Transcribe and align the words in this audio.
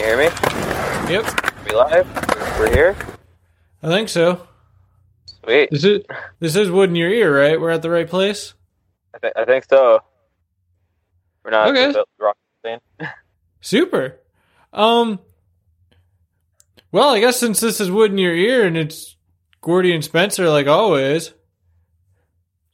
you 0.00 0.06
hear 0.06 0.16
me? 0.18 0.24
Yep, 1.12 1.64
We 1.68 1.74
live? 1.76 2.06
We're 2.58 2.70
here? 2.72 2.96
I 3.82 3.88
think 3.88 4.08
so. 4.08 4.46
Sweet. 5.44 5.70
This 5.70 5.84
is 5.84 6.02
this 6.38 6.56
is 6.56 6.70
wood 6.70 6.90
in 6.90 6.96
your 6.96 7.10
ear, 7.10 7.34
right? 7.36 7.60
We're 7.60 7.70
at 7.70 7.82
the 7.82 7.90
right 7.90 8.08
place. 8.08 8.54
I, 9.14 9.18
th- 9.18 9.32
I 9.36 9.44
think 9.44 9.64
so. 9.68 10.00
We're 11.44 11.50
not 11.50 11.68
Okay. 11.70 11.92
the 11.92 12.04
rock 12.18 12.36
thing. 12.62 12.78
Super. 13.60 14.18
Um. 14.72 15.18
Well, 16.92 17.10
I 17.10 17.20
guess 17.20 17.36
since 17.38 17.60
this 17.60 17.80
is 17.80 17.90
wood 17.90 18.10
in 18.10 18.18
your 18.18 18.34
ear 18.34 18.66
and 18.66 18.76
it's 18.76 19.16
Gordy 19.60 19.94
and 19.94 20.04
Spencer, 20.04 20.48
like 20.50 20.66
always. 20.66 21.32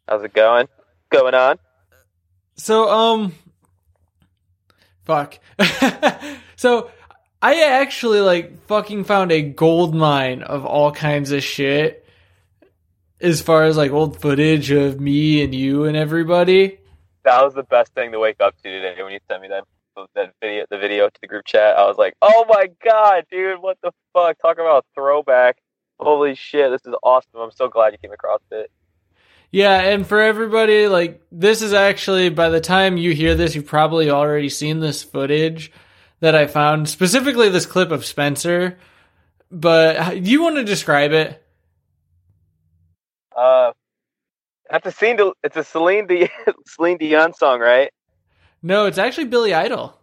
How's 0.08 0.22
it 0.22 0.32
going? 0.34 0.68
Going 1.10 1.34
on? 1.34 1.58
So, 2.56 2.88
um, 2.88 3.34
fuck. 5.04 5.38
so, 6.56 6.90
I 7.42 7.64
actually 7.64 8.20
like 8.20 8.66
fucking 8.66 9.04
found 9.04 9.30
a 9.32 9.42
gold 9.42 9.94
mine 9.94 10.42
of 10.42 10.64
all 10.64 10.92
kinds 10.92 11.32
of 11.32 11.42
shit. 11.42 12.04
As 13.20 13.40
far 13.40 13.64
as 13.64 13.76
like 13.76 13.92
old 13.92 14.20
footage 14.20 14.70
of 14.70 15.00
me 15.00 15.42
and 15.42 15.54
you 15.54 15.84
and 15.84 15.96
everybody. 15.96 16.78
That 17.24 17.42
was 17.42 17.54
the 17.54 17.62
best 17.62 17.94
thing 17.94 18.12
to 18.12 18.18
wake 18.18 18.40
up 18.40 18.54
to 18.58 18.62
today 18.62 19.02
when 19.02 19.12
you 19.12 19.20
sent 19.28 19.42
me 19.42 19.48
that 19.48 19.64
that 20.14 20.34
video, 20.42 20.66
the 20.70 20.78
video 20.78 21.08
to 21.08 21.20
the 21.22 21.26
group 21.26 21.46
chat. 21.46 21.76
I 21.76 21.86
was 21.86 21.96
like, 21.96 22.14
"Oh 22.20 22.44
my 22.48 22.68
god, 22.84 23.24
dude, 23.30 23.62
what 23.62 23.78
the 23.82 23.92
fuck? 24.12 24.38
Talk 24.38 24.58
about 24.58 24.84
a 24.84 24.94
throwback! 24.94 25.56
Holy 25.98 26.34
shit, 26.34 26.70
this 26.70 26.82
is 26.84 26.94
awesome! 27.02 27.40
I'm 27.40 27.50
so 27.50 27.68
glad 27.68 27.92
you 27.92 27.98
came 27.98 28.12
across 28.12 28.42
it." 28.50 28.70
Yeah, 29.50 29.80
and 29.80 30.06
for 30.06 30.20
everybody, 30.20 30.86
like 30.88 31.22
this 31.32 31.62
is 31.62 31.72
actually 31.72 32.28
by 32.28 32.50
the 32.50 32.60
time 32.60 32.98
you 32.98 33.12
hear 33.12 33.34
this, 33.34 33.54
you've 33.54 33.66
probably 33.66 34.10
already 34.10 34.50
seen 34.50 34.80
this 34.80 35.02
footage 35.02 35.72
that 36.20 36.34
I 36.34 36.46
found, 36.46 36.88
specifically 36.88 37.48
this 37.48 37.66
clip 37.66 37.90
of 37.90 38.04
Spencer. 38.04 38.78
But 39.50 40.24
you 40.24 40.42
want 40.42 40.56
to 40.56 40.64
describe 40.64 41.12
it? 41.12 41.42
Uh, 43.36 43.72
that's 44.70 44.86
a 44.86 44.92
scene. 44.92 45.16
To, 45.18 45.34
it's 45.44 45.56
a 45.56 45.64
Celine 45.64 46.06
Dion, 46.06 46.28
Celine 46.66 46.98
Dion 46.98 47.34
song, 47.34 47.60
right? 47.60 47.90
No, 48.62 48.86
it's 48.86 48.98
actually 48.98 49.26
Billy 49.26 49.54
Idol. 49.54 49.98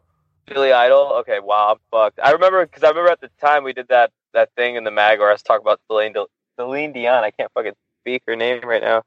Billy 0.45 0.71
Idol. 0.71 1.13
Okay, 1.19 1.39
wow, 1.39 1.71
I'm 1.71 1.77
fucked. 1.91 2.19
I 2.23 2.31
remember 2.31 2.65
because 2.65 2.83
I 2.83 2.89
remember 2.89 3.11
at 3.11 3.21
the 3.21 3.29
time 3.41 3.63
we 3.63 3.73
did 3.73 3.87
that 3.89 4.11
that 4.33 4.49
thing 4.55 4.75
in 4.75 4.83
the 4.83 4.91
mag 4.91 5.19
where 5.19 5.29
I 5.29 5.33
was 5.33 5.43
talking 5.43 5.63
about 5.63 5.79
Celine, 5.87 6.13
Celine 6.57 6.93
Dion. 6.93 7.23
I 7.23 7.31
can't 7.31 7.51
fucking 7.53 7.73
speak 8.01 8.23
her 8.27 8.35
name 8.35 8.61
right 8.63 8.81
now, 8.81 9.03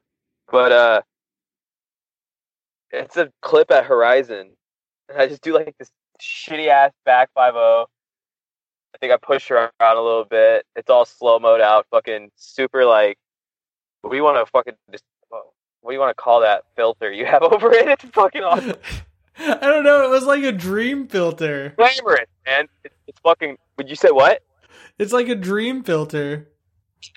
but 0.51 0.71
uh, 0.71 1.01
it's 2.91 3.17
a 3.17 3.31
clip 3.41 3.71
at 3.71 3.85
Horizon, 3.85 4.51
and 5.09 5.17
I 5.17 5.27
just 5.27 5.41
do 5.41 5.53
like 5.53 5.75
this 5.77 5.89
shitty 6.19 6.67
ass 6.67 6.91
back 7.05 7.29
five 7.33 7.53
zero. 7.53 7.87
I 8.93 8.97
think 8.99 9.13
I 9.13 9.17
pushed 9.17 9.49
her 9.49 9.71
around 9.79 9.97
a 9.97 10.01
little 10.01 10.25
bit. 10.25 10.65
It's 10.75 10.89
all 10.89 11.05
slow 11.05 11.39
mode 11.39 11.61
out, 11.61 11.85
fucking 11.91 12.31
super 12.35 12.85
like. 12.85 13.17
What 14.01 14.11
do 14.11 14.17
you 14.17 14.23
want 14.23 14.43
to 14.45 14.51
fucking 14.51 14.73
just? 14.91 15.03
What 15.29 15.91
do 15.91 15.93
you 15.93 15.99
want 15.99 16.09
to 16.15 16.21
call 16.21 16.41
that 16.41 16.63
filter 16.75 17.11
you 17.11 17.25
have 17.25 17.43
over 17.51 17.71
it? 17.71 17.87
It's 17.87 18.03
fucking 18.05 18.43
awesome. 18.43 18.73
I 19.39 19.55
don't 19.59 19.83
know. 19.83 20.03
It 20.03 20.09
was 20.09 20.25
like 20.25 20.43
a 20.43 20.51
dream 20.51 21.07
filter. 21.07 21.73
glamorous, 21.77 22.27
man. 22.45 22.67
It's, 22.83 22.95
it's 23.07 23.19
fucking. 23.19 23.57
Would 23.77 23.89
you 23.89 23.95
say 23.95 24.09
what? 24.09 24.41
It's 24.97 25.13
like 25.13 25.27
a 25.29 25.35
dream 25.35 25.83
filter. 25.83 26.47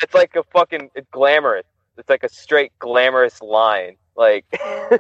It's 0.02 0.14
like 0.14 0.36
a 0.36 0.42
fucking. 0.52 0.90
It's 0.94 1.08
glamorous. 1.10 1.64
It's 1.96 2.10
like 2.10 2.22
a 2.24 2.28
straight 2.28 2.72
glamorous 2.78 3.40
line, 3.42 3.96
like, 4.16 4.44
and 4.52 4.98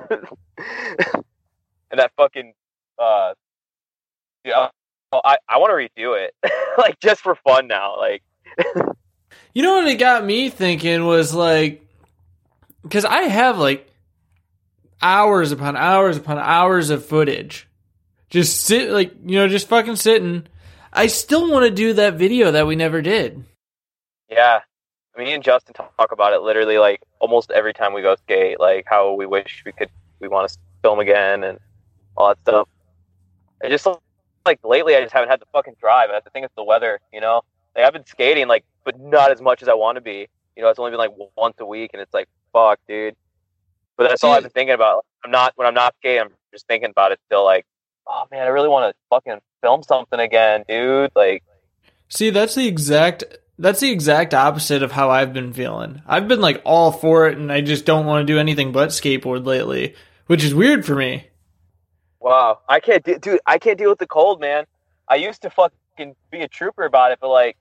that 1.92 2.12
fucking. 2.16 2.54
uh 2.98 3.34
Yeah, 4.44 4.68
oh, 5.12 5.20
I 5.24 5.38
I 5.48 5.58
want 5.58 5.70
to 5.70 6.02
redo 6.02 6.18
it, 6.18 6.34
like 6.78 6.98
just 7.00 7.20
for 7.20 7.34
fun 7.34 7.66
now, 7.66 7.98
like. 7.98 8.22
You 9.52 9.62
know 9.62 9.74
what 9.74 9.88
it 9.88 9.96
got 9.96 10.24
me 10.24 10.48
thinking 10.48 11.06
was 11.06 11.34
like, 11.34 11.84
because 12.82 13.04
I 13.04 13.22
have 13.22 13.58
like 13.58 13.90
hours 15.02 15.50
upon 15.50 15.76
hours 15.76 16.16
upon 16.16 16.38
hours 16.38 16.90
of 16.90 17.04
footage, 17.04 17.68
just 18.28 18.60
sit 18.60 18.90
like 18.90 19.12
you 19.24 19.36
know 19.36 19.48
just 19.48 19.68
fucking 19.68 19.96
sitting. 19.96 20.46
I 20.92 21.08
still 21.08 21.50
want 21.50 21.64
to 21.64 21.70
do 21.70 21.94
that 21.94 22.14
video 22.14 22.52
that 22.52 22.66
we 22.66 22.76
never 22.76 23.02
did. 23.02 23.44
Yeah, 24.28 24.60
me 25.16 25.32
and 25.32 25.42
Justin 25.42 25.74
talk 25.74 26.12
about 26.12 26.32
it 26.32 26.42
literally 26.42 26.78
like 26.78 27.00
almost 27.18 27.50
every 27.50 27.72
time 27.72 27.92
we 27.92 28.02
go 28.02 28.14
skate, 28.16 28.60
like 28.60 28.86
how 28.88 29.14
we 29.14 29.26
wish 29.26 29.62
we 29.66 29.72
could, 29.72 29.90
we 30.20 30.28
want 30.28 30.50
to 30.50 30.58
film 30.82 31.00
again 31.00 31.44
and 31.44 31.58
all 32.16 32.28
that 32.28 32.38
stuff. 32.40 32.68
I 33.62 33.68
just 33.68 33.86
like 34.44 34.60
lately, 34.64 34.96
I 34.96 35.00
just 35.00 35.12
haven't 35.12 35.28
had 35.28 35.40
the 35.40 35.46
fucking 35.52 35.74
drive. 35.80 36.10
I 36.10 36.20
think 36.30 36.44
it's 36.44 36.54
the 36.56 36.64
weather, 36.64 37.00
you 37.12 37.20
know. 37.20 37.42
Like 37.76 37.84
I've 37.84 37.92
been 37.92 38.06
skating, 38.06 38.48
like, 38.48 38.64
but 38.84 38.98
not 38.98 39.30
as 39.30 39.40
much 39.40 39.62
as 39.62 39.68
I 39.68 39.74
want 39.74 39.96
to 39.96 40.00
be. 40.00 40.28
You 40.56 40.62
know, 40.62 40.68
it's 40.68 40.78
only 40.78 40.90
been 40.90 40.98
like 40.98 41.12
once 41.36 41.56
a 41.60 41.66
week, 41.66 41.90
and 41.92 42.02
it's 42.02 42.12
like, 42.12 42.28
fuck, 42.52 42.78
dude. 42.88 43.14
But 43.96 44.08
that's 44.08 44.24
all 44.24 44.32
I've 44.32 44.42
been 44.42 44.50
thinking 44.50 44.74
about. 44.74 45.04
I'm 45.24 45.30
not 45.30 45.52
when 45.56 45.66
I'm 45.66 45.74
not 45.74 45.94
skating. 45.98 46.22
I'm 46.22 46.30
just 46.52 46.66
thinking 46.66 46.90
about 46.90 47.12
it 47.12 47.20
still. 47.26 47.44
Like, 47.44 47.66
oh 48.06 48.24
man, 48.30 48.42
I 48.42 48.48
really 48.48 48.68
want 48.68 48.92
to 48.92 48.98
fucking 49.10 49.40
film 49.62 49.82
something 49.82 50.18
again, 50.18 50.64
dude. 50.68 51.12
Like, 51.14 51.42
See, 52.08 52.30
that's 52.30 52.54
the 52.54 52.66
exact 52.66 53.24
that's 53.58 53.80
the 53.80 53.90
exact 53.90 54.34
opposite 54.34 54.82
of 54.82 54.92
how 54.92 55.10
I've 55.10 55.32
been 55.32 55.52
feeling. 55.52 56.02
I've 56.06 56.28
been 56.28 56.40
like 56.40 56.60
all 56.64 56.92
for 56.92 57.28
it, 57.28 57.38
and 57.38 57.52
I 57.52 57.60
just 57.60 57.84
don't 57.84 58.06
want 58.06 58.26
to 58.26 58.32
do 58.32 58.38
anything 58.38 58.72
but 58.72 58.88
skateboard 58.88 59.46
lately, 59.46 59.94
which 60.26 60.42
is 60.42 60.54
weird 60.54 60.84
for 60.84 60.94
me. 60.96 61.28
Wow, 62.20 62.60
I 62.68 62.80
can't, 62.80 63.02
do, 63.02 63.18
dude. 63.18 63.40
I 63.46 63.58
can't 63.58 63.78
deal 63.78 63.88
with 63.88 63.98
the 63.98 64.06
cold, 64.06 64.40
man. 64.40 64.64
I 65.08 65.16
used 65.16 65.42
to 65.42 65.50
fucking 65.50 66.14
be 66.30 66.40
a 66.40 66.48
trooper 66.48 66.84
about 66.84 67.12
it, 67.12 67.18
but 67.20 67.30
like 67.30 67.56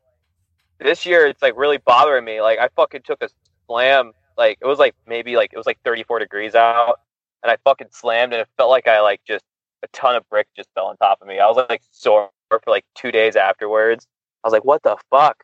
this 0.80 1.06
year, 1.06 1.28
it's 1.28 1.42
like 1.42 1.58
really 1.58 1.78
bothering 1.78 2.26
me. 2.26 2.42
Like 2.42 2.60
I 2.60 2.70
fucking 2.76 3.02
took 3.04 3.24
a 3.24 3.30
slam. 3.68 4.12
Like 4.38 4.58
it 4.62 4.66
was 4.66 4.80
like 4.80 4.96
maybe 5.08 5.36
like 5.36 5.52
it 5.54 5.58
was 5.58 5.66
like 5.66 5.80
34 5.84 6.20
degrees 6.20 6.56
out, 6.56 7.00
and 7.42 7.52
I 7.52 7.58
fucking 7.64 7.88
slammed, 7.92 8.34
and 8.34 8.42
it 8.42 8.48
felt 8.58 8.70
like 8.70 8.88
I 8.88 9.02
like 9.02 9.22
just 9.26 9.44
a 9.84 9.88
ton 9.88 10.16
of 10.16 10.28
brick 10.30 10.48
just 10.56 10.70
fell 10.76 10.88
on 10.88 10.98
top 10.98 11.22
of 11.22 11.28
me. 11.28 11.40
I 11.40 11.48
was 11.48 11.66
like 11.70 11.82
sore 11.92 12.30
for 12.50 12.62
like 12.68 12.86
two 12.96 13.12
days 13.12 13.36
afterwards. 13.36 14.08
I 14.44 14.48
was 14.48 14.54
like, 14.54 14.66
what 14.66 14.84
the 14.84 14.98
fuck? 15.10 15.44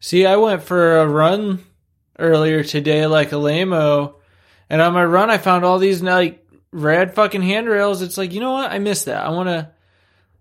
See, 0.00 0.26
I 0.26 0.36
went 0.36 0.62
for 0.62 0.98
a 0.98 1.06
run 1.06 1.64
earlier 2.18 2.62
today, 2.62 3.06
like 3.06 3.32
a 3.32 3.36
lamo, 3.36 4.16
and 4.68 4.80
on 4.80 4.92
my 4.92 5.04
run, 5.04 5.30
I 5.30 5.38
found 5.38 5.64
all 5.64 5.78
these 5.78 6.02
like 6.02 6.43
rad 6.74 7.14
fucking 7.14 7.42
handrails. 7.42 8.02
It's 8.02 8.18
like, 8.18 8.32
you 8.32 8.40
know 8.40 8.52
what? 8.52 8.70
I 8.70 8.78
miss 8.78 9.04
that. 9.04 9.24
I 9.24 9.30
want 9.30 9.48
to. 9.48 9.70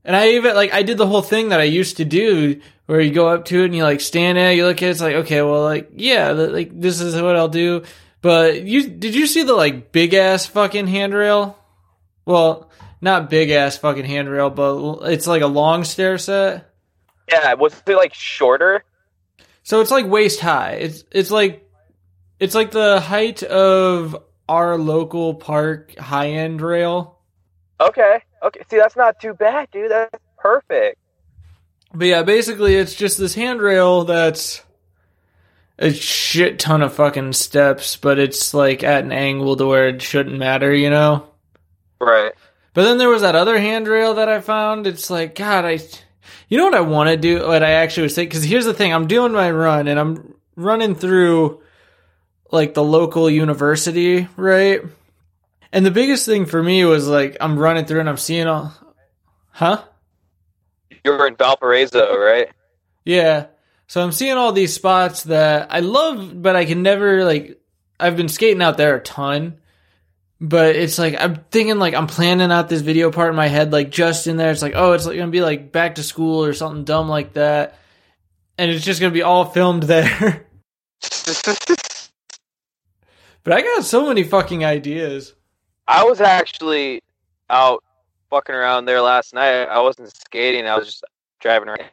And 0.03 0.15
I 0.15 0.31
even 0.31 0.55
like 0.55 0.73
I 0.73 0.83
did 0.83 0.97
the 0.97 1.07
whole 1.07 1.21
thing 1.21 1.49
that 1.49 1.61
I 1.61 1.65
used 1.65 1.97
to 1.97 2.05
do, 2.05 2.59
where 2.87 2.99
you 2.99 3.13
go 3.13 3.29
up 3.29 3.45
to 3.45 3.61
it 3.61 3.65
and 3.65 3.75
you 3.75 3.83
like 3.83 4.01
stand 4.01 4.37
there, 4.37 4.51
you 4.51 4.65
look 4.65 4.81
at 4.81 4.87
it, 4.87 4.91
it's 4.91 5.01
like, 5.01 5.15
okay, 5.15 5.41
well, 5.41 5.63
like 5.63 5.91
yeah, 5.95 6.31
like 6.31 6.77
this 6.77 6.99
is 6.99 7.15
what 7.21 7.37
I'll 7.37 7.47
do. 7.47 7.83
But 8.21 8.63
you 8.63 8.89
did 8.89 9.15
you 9.15 9.27
see 9.27 9.43
the 9.43 9.53
like 9.53 9.93
big 9.93 10.13
ass 10.13 10.45
fucking 10.45 10.87
handrail? 10.87 11.57
Well, 12.25 12.69
not 12.99 13.29
big 13.29 13.49
ass 13.51 13.77
fucking 13.77 14.05
handrail, 14.05 14.49
but 14.49 15.09
it's 15.11 15.27
like 15.27 15.41
a 15.41 15.47
long 15.47 15.85
stair 15.85 16.17
set. 16.17 16.69
Yeah, 17.31 17.53
was 17.53 17.73
it 17.87 17.95
like 17.95 18.13
shorter? 18.13 18.83
So 19.63 19.79
it's 19.79 19.91
like 19.91 20.05
waist 20.05 20.41
high. 20.41 20.73
It's 20.73 21.05
it's 21.11 21.31
like 21.31 21.65
it's 22.39 22.55
like 22.55 22.71
the 22.71 22.99
height 22.99 23.41
of 23.43 24.21
our 24.53 24.77
local 24.77 25.33
park 25.33 25.97
high 25.97 26.29
end 26.29 26.61
rail. 26.61 27.17
Okay, 27.81 28.21
okay. 28.41 28.61
See, 28.69 28.77
that's 28.77 28.95
not 28.95 29.19
too 29.19 29.33
bad, 29.33 29.69
dude. 29.71 29.89
That's 29.91 30.15
perfect. 30.37 30.99
But 31.93 32.07
yeah, 32.07 32.23
basically 32.23 32.75
it's 32.75 32.95
just 32.95 33.17
this 33.17 33.35
handrail 33.35 34.03
that's 34.03 34.61
a 35.79 35.91
shit 35.91 36.59
ton 36.59 36.81
of 36.81 36.93
fucking 36.93 37.33
steps, 37.33 37.97
but 37.97 38.19
it's 38.19 38.53
like 38.53 38.83
at 38.83 39.03
an 39.03 39.11
angle 39.11 39.55
to 39.55 39.65
where 39.65 39.89
it 39.89 40.01
shouldn't 40.01 40.37
matter, 40.37 40.73
you 40.73 40.89
know? 40.89 41.27
Right. 41.99 42.31
But 42.73 42.83
then 42.83 42.97
there 42.99 43.09
was 43.09 43.21
that 43.21 43.35
other 43.35 43.59
handrail 43.59 44.15
that 44.15 44.29
I 44.29 44.39
found. 44.39 44.85
It's 44.87 45.09
like, 45.09 45.35
God, 45.35 45.65
I, 45.65 45.79
you 46.47 46.57
know 46.57 46.65
what 46.65 46.75
I 46.75 46.81
want 46.81 47.09
to 47.09 47.17
do? 47.17 47.47
What 47.47 47.63
I 47.63 47.71
actually 47.71 48.03
would 48.03 48.11
say? 48.11 48.25
Because 48.25 48.43
here's 48.43 48.65
the 48.65 48.73
thing: 48.73 48.93
I'm 48.93 49.07
doing 49.07 49.31
my 49.31 49.51
run 49.51 49.87
and 49.87 49.99
I'm 49.99 50.35
running 50.55 50.95
through 50.95 51.62
like 52.53 52.75
the 52.75 52.83
local 52.83 53.29
university, 53.29 54.27
right? 54.37 54.81
And 55.71 55.83
the 55.83 55.91
biggest 55.91 56.27
thing 56.27 56.45
for 56.45 56.61
me 56.61 56.85
was 56.85 57.07
like 57.07 57.35
I'm 57.41 57.57
running 57.57 57.85
through 57.85 57.99
and 57.99 58.07
I'm 58.07 58.17
seeing 58.17 58.45
all, 58.45 58.71
huh? 59.49 59.83
You're 61.03 61.27
in 61.27 61.35
Valparaiso, 61.35 62.15
right? 62.15 62.49
Yeah. 63.03 63.47
So 63.87 64.01
I'm 64.01 64.11
seeing 64.11 64.37
all 64.37 64.53
these 64.53 64.71
spots 64.71 65.23
that 65.23 65.67
I 65.71 65.79
love, 65.79 66.41
but 66.41 66.55
I 66.55 66.65
can 66.65 66.83
never 66.83 67.25
like. 67.25 67.59
I've 67.99 68.17
been 68.17 68.29
skating 68.29 68.61
out 68.61 68.77
there 68.77 68.95
a 68.95 69.01
ton, 69.01 69.59
but 70.39 70.75
it's 70.75 70.99
like 70.99 71.19
I'm 71.19 71.43
thinking 71.51 71.79
like 71.79 71.95
I'm 71.95 72.07
planning 72.07 72.51
out 72.51 72.69
this 72.69 72.81
video 72.81 73.11
part 73.11 73.29
in 73.29 73.35
my 73.35 73.47
head, 73.47 73.71
like 73.71 73.89
just 73.89 74.27
in 74.27 74.37
there. 74.37 74.51
It's 74.51 74.61
like, 74.61 74.73
oh, 74.75 74.93
it's 74.93 75.07
like 75.07 75.17
gonna 75.17 75.31
be 75.31 75.41
like 75.41 75.71
back 75.71 75.95
to 75.95 76.03
school 76.03 76.45
or 76.45 76.53
something 76.53 76.83
dumb 76.83 77.09
like 77.09 77.33
that, 77.33 77.79
and 78.59 78.69
it's 78.69 78.85
just 78.85 79.01
gonna 79.01 79.11
be 79.11 79.23
all 79.23 79.45
filmed 79.45 79.83
there. 79.83 80.45
but 83.43 83.53
I 83.53 83.61
got 83.61 83.83
so 83.83 84.07
many 84.07 84.23
fucking 84.23 84.63
ideas. 84.63 85.35
I 85.87 86.03
was 86.03 86.21
actually 86.21 87.03
out 87.49 87.83
fucking 88.29 88.55
around 88.55 88.85
there 88.85 89.01
last 89.01 89.33
night. 89.33 89.65
I 89.65 89.79
wasn't 89.79 90.15
skating. 90.15 90.65
I 90.65 90.77
was 90.77 90.87
just 90.87 91.03
driving 91.41 91.69
around. 91.69 91.89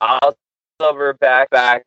I 0.00 0.18
was 0.22 0.34
over 0.80 1.12
back 1.14 1.50
back 1.50 1.84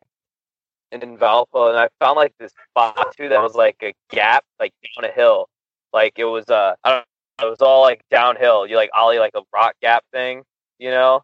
in 0.92 1.00
Valpo, 1.18 1.68
and 1.68 1.78
I 1.78 1.88
found 1.98 2.16
like 2.16 2.34
this 2.38 2.52
spot 2.70 3.14
too 3.16 3.28
that 3.28 3.42
was 3.42 3.54
like 3.54 3.76
a 3.82 3.92
gap, 4.10 4.44
like 4.60 4.72
down 4.96 5.10
a 5.10 5.12
hill. 5.12 5.48
Like 5.92 6.14
it 6.18 6.24
was 6.24 6.48
uh, 6.48 6.74
I 6.84 6.90
don't 6.90 7.04
know, 7.40 7.48
it 7.48 7.50
was 7.50 7.60
all 7.60 7.82
like 7.82 8.02
downhill. 8.10 8.66
You 8.66 8.76
like 8.76 8.90
ollie 8.94 9.18
like 9.18 9.34
a 9.34 9.42
rock 9.52 9.74
gap 9.82 10.04
thing, 10.12 10.44
you 10.78 10.90
know. 10.90 11.22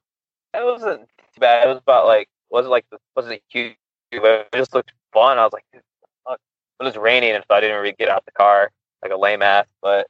It 0.55 0.65
wasn't 0.65 1.03
too 1.03 1.41
bad. 1.41 1.67
It 1.67 1.69
was 1.69 1.79
about 1.79 2.07
like 2.07 2.29
wasn't 2.51 2.73
like 2.73 2.85
it 2.93 3.01
wasn't 3.17 3.41
huge, 3.49 3.77
but 4.11 4.25
it 4.25 4.49
just 4.55 4.75
looked 4.75 4.93
fun. 5.13 5.39
I 5.39 5.45
was 5.45 5.53
like. 5.53 5.65
It 6.83 6.89
was 6.89 6.97
raining, 6.97 7.33
and 7.33 7.45
so 7.49 7.55
I 7.55 7.61
didn't 7.61 7.81
really 7.81 7.95
get 7.99 8.09
out 8.09 8.25
the 8.25 8.33
car 8.33 8.71
like 9.03 9.13
a 9.13 9.17
lame 9.17 9.43
ass. 9.43 9.67
But 9.81 10.07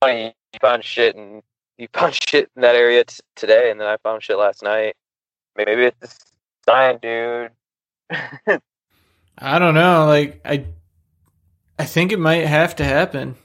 funny, 0.00 0.34
you 0.52 0.58
found 0.60 0.84
shit 0.84 1.16
and 1.16 1.42
you 1.78 1.88
found 1.92 2.14
shit 2.14 2.50
in 2.56 2.62
that 2.62 2.74
area 2.74 3.04
t- 3.04 3.20
today, 3.36 3.70
and 3.70 3.80
then 3.80 3.88
I 3.88 3.96
found 3.98 4.22
shit 4.22 4.38
last 4.38 4.62
night. 4.62 4.94
Maybe 5.56 5.84
it's 5.84 5.96
a 6.02 6.70
sign, 6.70 6.98
dude. 7.00 7.50
I 9.38 9.58
don't 9.58 9.74
know. 9.74 10.06
Like 10.06 10.40
I, 10.44 10.66
I 11.78 11.84
think 11.84 12.12
it 12.12 12.18
might 12.18 12.46
have 12.46 12.76
to 12.76 12.84
happen. 12.84 13.36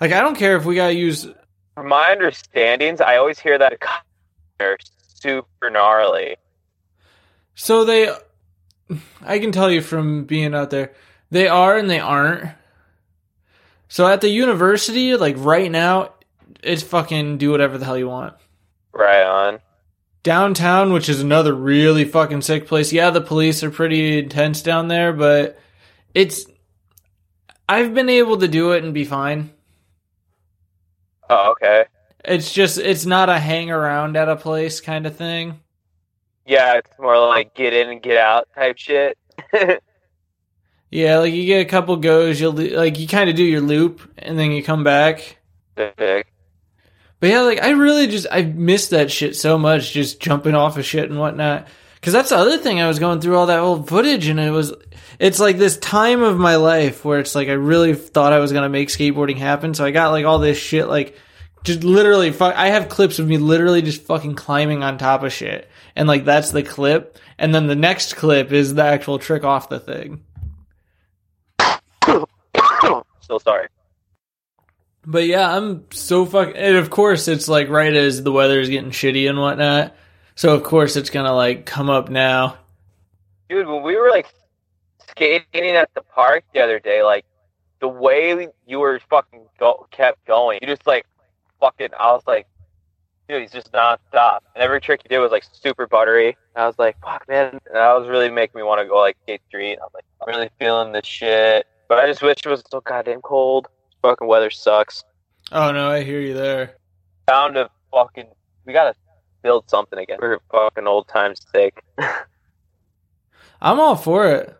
Like 0.00 0.12
I 0.12 0.20
don't 0.20 0.36
care 0.36 0.56
if 0.56 0.64
we 0.64 0.74
gotta 0.74 0.94
use. 0.94 1.28
From 1.74 1.88
my 1.88 2.10
understandings, 2.10 3.00
I 3.00 3.16
always 3.16 3.38
hear 3.38 3.58
that 3.58 3.78
they're 4.58 4.78
super 5.16 5.70
gnarly. 5.70 6.36
So 7.54 7.84
they, 7.84 8.10
I 9.22 9.38
can 9.38 9.52
tell 9.52 9.70
you 9.70 9.80
from 9.80 10.24
being 10.24 10.54
out 10.54 10.70
there, 10.70 10.92
they 11.30 11.48
are 11.48 11.76
and 11.76 11.88
they 11.90 12.00
aren't. 12.00 12.50
So 13.88 14.06
at 14.06 14.20
the 14.20 14.28
university, 14.28 15.16
like 15.16 15.36
right 15.38 15.70
now, 15.70 16.14
it's 16.62 16.82
fucking 16.82 17.38
do 17.38 17.50
whatever 17.50 17.78
the 17.78 17.84
hell 17.84 17.98
you 17.98 18.08
want. 18.08 18.34
Right 18.92 19.24
on. 19.24 19.60
Downtown, 20.22 20.92
which 20.92 21.08
is 21.08 21.20
another 21.20 21.54
really 21.54 22.04
fucking 22.04 22.42
sick 22.42 22.66
place. 22.66 22.92
Yeah, 22.92 23.10
the 23.10 23.20
police 23.20 23.62
are 23.62 23.70
pretty 23.70 24.18
intense 24.18 24.62
down 24.62 24.88
there, 24.88 25.12
but 25.12 25.58
it's. 26.14 26.46
I've 27.68 27.94
been 27.94 28.08
able 28.08 28.38
to 28.38 28.48
do 28.48 28.72
it 28.72 28.84
and 28.84 28.94
be 28.94 29.04
fine. 29.04 29.50
Oh, 31.28 31.52
okay. 31.52 31.86
It's 32.24 32.52
just 32.52 32.78
it's 32.78 33.06
not 33.06 33.28
a 33.28 33.38
hang 33.38 33.70
around 33.70 34.16
at 34.16 34.28
a 34.28 34.36
place 34.36 34.80
kind 34.80 35.06
of 35.06 35.16
thing. 35.16 35.60
Yeah, 36.44 36.74
it's 36.74 36.90
more 36.98 37.18
like 37.18 37.54
get 37.54 37.72
in 37.72 37.88
and 37.88 38.02
get 38.02 38.16
out 38.16 38.48
type 38.54 38.78
shit. 38.78 39.18
Yeah, 40.90 41.18
like 41.18 41.34
you 41.34 41.46
get 41.46 41.60
a 41.60 41.68
couple 41.68 41.96
goes, 41.96 42.40
you'll 42.40 42.52
like 42.52 42.98
you 42.98 43.08
kind 43.08 43.28
of 43.28 43.36
do 43.36 43.44
your 43.44 43.60
loop 43.60 44.00
and 44.18 44.38
then 44.38 44.52
you 44.52 44.62
come 44.62 44.84
back. 44.84 45.38
But 47.18 47.30
yeah, 47.30 47.40
like 47.40 47.62
I 47.62 47.70
really 47.70 48.06
just 48.06 48.26
I 48.30 48.42
missed 48.42 48.90
that 48.90 49.10
shit 49.10 49.36
so 49.36 49.58
much, 49.58 49.92
just 49.92 50.20
jumping 50.20 50.54
off 50.54 50.78
of 50.78 50.84
shit 50.84 51.10
and 51.10 51.18
whatnot. 51.18 51.66
Because 51.94 52.12
that's 52.12 52.28
the 52.28 52.36
other 52.36 52.58
thing 52.58 52.80
I 52.80 52.86
was 52.86 52.98
going 52.98 53.20
through 53.20 53.36
all 53.36 53.46
that 53.46 53.58
old 53.58 53.88
footage, 53.88 54.28
and 54.28 54.38
it 54.38 54.50
was 54.50 54.72
it's 55.18 55.40
like 55.40 55.58
this 55.58 55.78
time 55.78 56.22
of 56.22 56.38
my 56.38 56.56
life 56.56 57.04
where 57.04 57.18
it's 57.18 57.34
like 57.34 57.48
I 57.48 57.52
really 57.52 57.94
thought 57.94 58.32
I 58.32 58.38
was 58.38 58.52
gonna 58.52 58.68
make 58.68 58.88
skateboarding 58.88 59.38
happen. 59.38 59.74
So 59.74 59.84
I 59.84 59.90
got 59.90 60.12
like 60.12 60.24
all 60.24 60.38
this 60.38 60.58
shit, 60.58 60.88
like 60.88 61.16
just 61.64 61.82
literally. 61.82 62.30
Fuck, 62.30 62.54
I 62.54 62.68
have 62.68 62.88
clips 62.88 63.18
of 63.18 63.26
me 63.26 63.38
literally 63.38 63.82
just 63.82 64.02
fucking 64.02 64.36
climbing 64.36 64.84
on 64.84 64.98
top 64.98 65.24
of 65.24 65.32
shit, 65.32 65.68
and 65.96 66.06
like 66.06 66.24
that's 66.24 66.52
the 66.52 66.62
clip, 66.62 67.18
and 67.38 67.54
then 67.54 67.66
the 67.66 67.74
next 67.74 68.14
clip 68.14 68.52
is 68.52 68.74
the 68.74 68.84
actual 68.84 69.18
trick 69.18 69.42
off 69.42 69.68
the 69.68 69.80
thing. 69.80 70.22
So 73.26 73.38
sorry. 73.38 73.68
But 75.04 75.26
yeah, 75.26 75.56
I'm 75.56 75.84
so 75.92 76.26
fuck. 76.26 76.52
And 76.56 76.76
of 76.76 76.90
course, 76.90 77.28
it's 77.28 77.48
like 77.48 77.68
right 77.68 77.94
as 77.94 78.22
the 78.22 78.32
weather 78.32 78.60
is 78.60 78.68
getting 78.68 78.90
shitty 78.90 79.28
and 79.28 79.38
whatnot. 79.38 79.94
So 80.34 80.54
of 80.54 80.64
course, 80.64 80.96
it's 80.96 81.10
gonna 81.10 81.32
like 81.34 81.64
come 81.64 81.88
up 81.88 82.08
now. 82.08 82.58
Dude, 83.48 83.68
when 83.68 83.82
we 83.82 83.96
were 83.96 84.10
like 84.10 84.26
skating 85.08 85.70
at 85.70 85.94
the 85.94 86.02
park 86.02 86.44
the 86.52 86.60
other 86.60 86.80
day, 86.80 87.02
like 87.02 87.24
the 87.80 87.88
way 87.88 88.48
you 88.66 88.80
were 88.80 89.00
fucking 89.08 89.46
go- 89.58 89.86
kept 89.92 90.24
going, 90.26 90.58
you 90.60 90.66
just 90.66 90.86
like 90.86 91.06
fucking. 91.60 91.90
I 91.98 92.12
was 92.12 92.22
like, 92.26 92.48
dude, 93.28 93.42
he's 93.42 93.52
just 93.52 93.72
nonstop, 93.72 94.40
and 94.54 94.62
every 94.62 94.80
trick 94.80 95.02
he 95.02 95.08
did 95.08 95.20
was 95.20 95.30
like 95.30 95.44
super 95.52 95.86
buttery. 95.86 96.36
And 96.54 96.64
I 96.64 96.66
was 96.66 96.78
like, 96.78 96.96
fuck, 97.00 97.28
man, 97.28 97.50
and 97.50 97.60
that 97.74 97.92
was 97.94 98.08
really 98.08 98.30
making 98.30 98.58
me 98.58 98.64
want 98.64 98.80
to 98.80 98.86
go 98.86 98.98
like 98.98 99.16
skate 99.22 99.42
street. 99.46 99.78
I'm 99.80 99.88
like, 99.94 100.04
I'm 100.20 100.34
really 100.34 100.50
feeling 100.58 100.92
this 100.92 101.06
shit, 101.06 101.66
but 101.88 101.98
I 101.98 102.06
just 102.06 102.22
wish 102.22 102.38
it 102.44 102.48
was 102.48 102.62
so 102.70 102.80
goddamn 102.80 103.22
cold. 103.22 103.68
Fucking 104.02 104.26
weather 104.26 104.50
sucks. 104.50 105.04
Oh 105.52 105.72
no, 105.72 105.90
I 105.90 106.02
hear 106.02 106.20
you 106.20 106.34
there. 106.34 106.76
Down 107.28 107.54
to 107.54 107.70
fucking, 107.92 108.28
we 108.64 108.72
gotta 108.72 108.94
build 109.42 109.68
something 109.70 109.98
again 109.98 110.18
for 110.18 110.40
fucking 110.50 110.86
old 110.86 111.08
times' 111.08 111.44
sake. 111.52 111.80
I'm 113.60 113.80
all 113.80 113.96
for 113.96 114.28
it. 114.28 114.56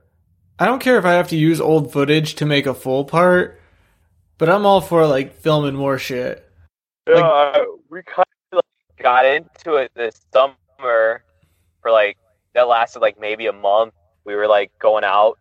I 0.59 0.65
don't 0.65 0.81
care 0.81 0.99
if 0.99 1.05
I 1.05 1.13
have 1.13 1.29
to 1.29 1.37
use 1.37 1.61
old 1.61 1.93
footage 1.93 2.37
to 2.37 2.47
make 2.47 2.67
a 2.67 2.75
full 2.75 3.05
part, 3.05 3.61
but 4.39 4.49
I'm 4.49 4.65
all 4.65 4.81
for 4.81 5.07
like 5.07 5.35
filming 5.35 5.75
more 5.75 5.99
shit. 5.99 6.49
Yeah, 7.07 7.17
uh, 7.17 7.65
we 7.91 8.03
kind 8.03 8.27
of 8.53 8.57
like, 8.57 9.03
got 9.03 9.27
into 9.27 9.75
it 9.77 9.93
this 9.95 10.21
summer 10.33 10.55
for 11.83 11.91
like 11.91 12.17
that 12.55 12.69
lasted 12.69 13.01
like 13.01 13.21
maybe 13.21 13.47
a 13.47 13.53
month. 13.53 13.93
We 14.25 14.35
were 14.35 14.49
like 14.49 14.73
going 14.79 15.05
out, 15.05 15.39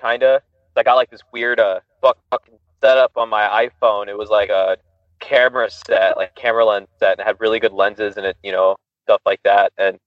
kind 0.00 0.22
of. 0.22 0.42
I 0.78 0.82
got 0.82 0.94
like 0.94 1.10
this 1.10 1.22
weird 1.32 1.60
uh 1.60 1.80
fuck- 2.00 2.18
fucking 2.30 2.58
setup 2.80 3.12
on 3.16 3.28
my 3.28 3.68
iPhone. 3.68 4.08
It 4.08 4.16
was 4.16 4.30
like 4.30 4.50
a 4.50 4.76
camera 5.20 5.70
set, 5.70 6.16
like 6.16 6.34
camera 6.34 6.64
lens 6.64 6.88
set, 6.98 7.18
and 7.18 7.26
had 7.26 7.36
really 7.40 7.60
good 7.60 7.72
lenses 7.72 8.16
and 8.16 8.26
it, 8.26 8.36
you 8.42 8.52
know, 8.52 8.76
stuff 9.04 9.20
like 9.26 9.42
that. 9.42 9.72
And 9.78 9.98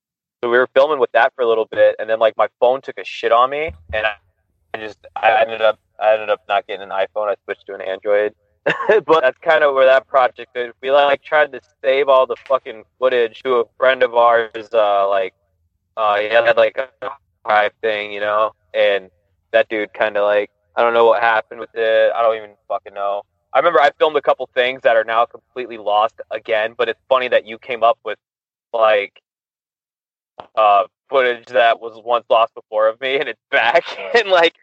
so 0.44 0.50
we 0.50 0.58
were 0.58 0.70
filming 0.74 1.00
with 1.00 1.12
that 1.12 1.34
for 1.36 1.44
a 1.44 1.48
little 1.48 1.66
bit, 1.66 1.96
and 2.00 2.10
then 2.10 2.20
like 2.20 2.36
my 2.38 2.48
phone 2.60 2.82
took 2.82 2.98
a 2.98 3.04
shit 3.04 3.32
on 3.32 3.50
me, 3.50 3.72
and 3.94 4.08
I, 4.08 4.16
just 4.78 5.06
I 5.16 5.42
ended 5.42 5.62
up 5.62 5.80
I 6.00 6.14
ended 6.14 6.30
up 6.30 6.42
not 6.48 6.66
getting 6.68 6.84
an 6.84 6.90
iPhone. 6.90 7.30
I 7.30 7.36
switched 7.44 7.68
to 7.68 7.76
an 7.76 7.82
Android. 7.82 8.34
but 8.88 9.22
that's 9.22 9.38
kind 9.40 9.64
of 9.64 9.74
where 9.74 9.88
that 9.88 10.08
project 10.08 10.56
is. 10.56 10.72
We 10.82 10.92
like 10.92 11.24
tried 11.24 11.52
to 11.52 11.62
save 11.84 12.10
all 12.10 12.28
the 12.28 12.36
fucking 12.48 12.84
footage 13.00 13.42
to 13.44 13.56
a 13.56 13.64
friend 13.78 14.04
of 14.04 14.14
ours. 14.14 14.70
Uh, 14.72 15.10
like, 15.10 15.34
uh, 15.98 16.20
he 16.20 16.30
had 16.30 16.58
like 16.58 16.78
a 16.78 17.10
hive 17.44 17.72
thing, 17.82 18.12
you 18.12 18.20
know, 18.20 18.52
and 18.74 19.10
that 19.52 19.68
dude 19.70 19.94
kind 19.94 20.16
of 20.16 20.26
like 20.26 20.52
I 20.76 20.82
don't 20.82 20.94
know 20.94 21.06
what 21.06 21.22
happened 21.22 21.60
with 21.60 21.74
it. 21.76 22.12
I 22.16 22.22
don't 22.22 22.36
even 22.38 22.52
fucking 22.68 22.94
know. 22.94 23.24
I 23.54 23.60
remember 23.60 23.82
I 23.82 23.92
filmed 24.00 24.16
a 24.16 24.22
couple 24.22 24.50
things 24.54 24.82
that 24.84 24.96
are 24.96 25.04
now 25.04 25.26
completely 25.26 25.78
lost 25.78 26.16
again, 26.32 26.74
but 26.78 26.88
it's 26.88 27.00
funny 27.10 27.28
that 27.28 27.46
you 27.46 27.58
came 27.60 27.84
up 27.84 28.00
with 28.06 28.18
like 28.74 29.22
uh 30.56 30.84
footage 31.10 31.46
that 31.48 31.80
was 31.82 32.02
once 32.06 32.26
lost 32.30 32.54
before 32.56 32.88
of 32.88 33.00
me 33.02 33.20
and 33.20 33.28
it's 33.28 33.42
back 33.52 33.84
and 34.16 34.30
like 34.30 34.56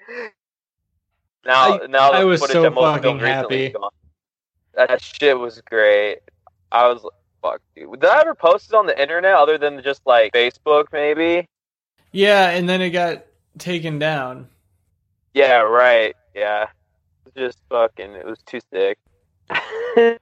now 1.45 1.79
I- 1.83 1.87
now 1.87 2.11
I 2.13 2.21
the 2.21 2.27
was 2.27 2.41
footage 2.41 2.55
so 2.55 2.63
that 2.63 2.71
most 2.73 2.85
fucking 2.85 3.03
filmed 3.03 3.21
happy. 3.21 3.69
gone. 3.71 3.91
That 4.75 5.03
shit 5.03 5.39
was 5.39 5.61
great. 5.63 6.19
I 6.73 6.87
was 6.89 7.03
like, 7.03 7.13
fuck 7.43 7.61
dude. 7.77 8.01
Did 8.01 8.09
I 8.11 8.21
ever 8.21 8.35
post 8.35 8.71
it 8.71 8.75
on 8.77 8.87
the 8.87 9.01
internet 9.01 9.35
other 9.35 9.59
than 9.59 9.83
just 9.83 10.03
like 10.07 10.33
Facebook 10.33 10.87
maybe? 10.93 11.47
Yeah, 12.13 12.51
and 12.51 12.69
then 12.69 12.81
it 12.81 12.91
got 12.91 13.25
taken 13.59 13.99
down. 13.99 14.49
Yeah, 15.35 15.61
right. 15.61 16.15
Yeah. 16.35 16.65
It 16.65 16.69
was 17.25 17.35
just 17.35 17.59
fucking 17.69 18.13
it 18.13 18.27
was 18.27 18.39
too 18.47 18.61
sick. 18.73 18.99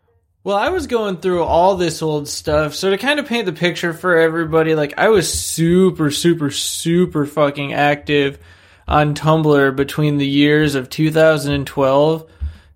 Well, 0.47 0.57
I 0.57 0.69
was 0.69 0.87
going 0.87 1.17
through 1.17 1.43
all 1.43 1.75
this 1.75 2.03
old 2.03 2.29
stuff, 2.29 2.77
so 2.77 2.91
to 2.91 2.99
kind 2.99 3.19
of 3.19 3.27
paint 3.27 3.47
the 3.47 3.53
picture 3.53 3.93
for 3.93 4.17
everybody, 4.17 4.77
like 4.77 4.95
I 4.97 5.09
was 5.09 5.35
super, 5.35 6.13
super, 6.13 6.53
super 6.53 7.27
fucking 7.27 7.73
active 7.73 8.39
on 8.87 9.17
Tumblr 9.17 9.75
between 9.75 10.19
the 10.19 10.27
years 10.27 10.77
of 10.77 10.89
2012 10.89 12.31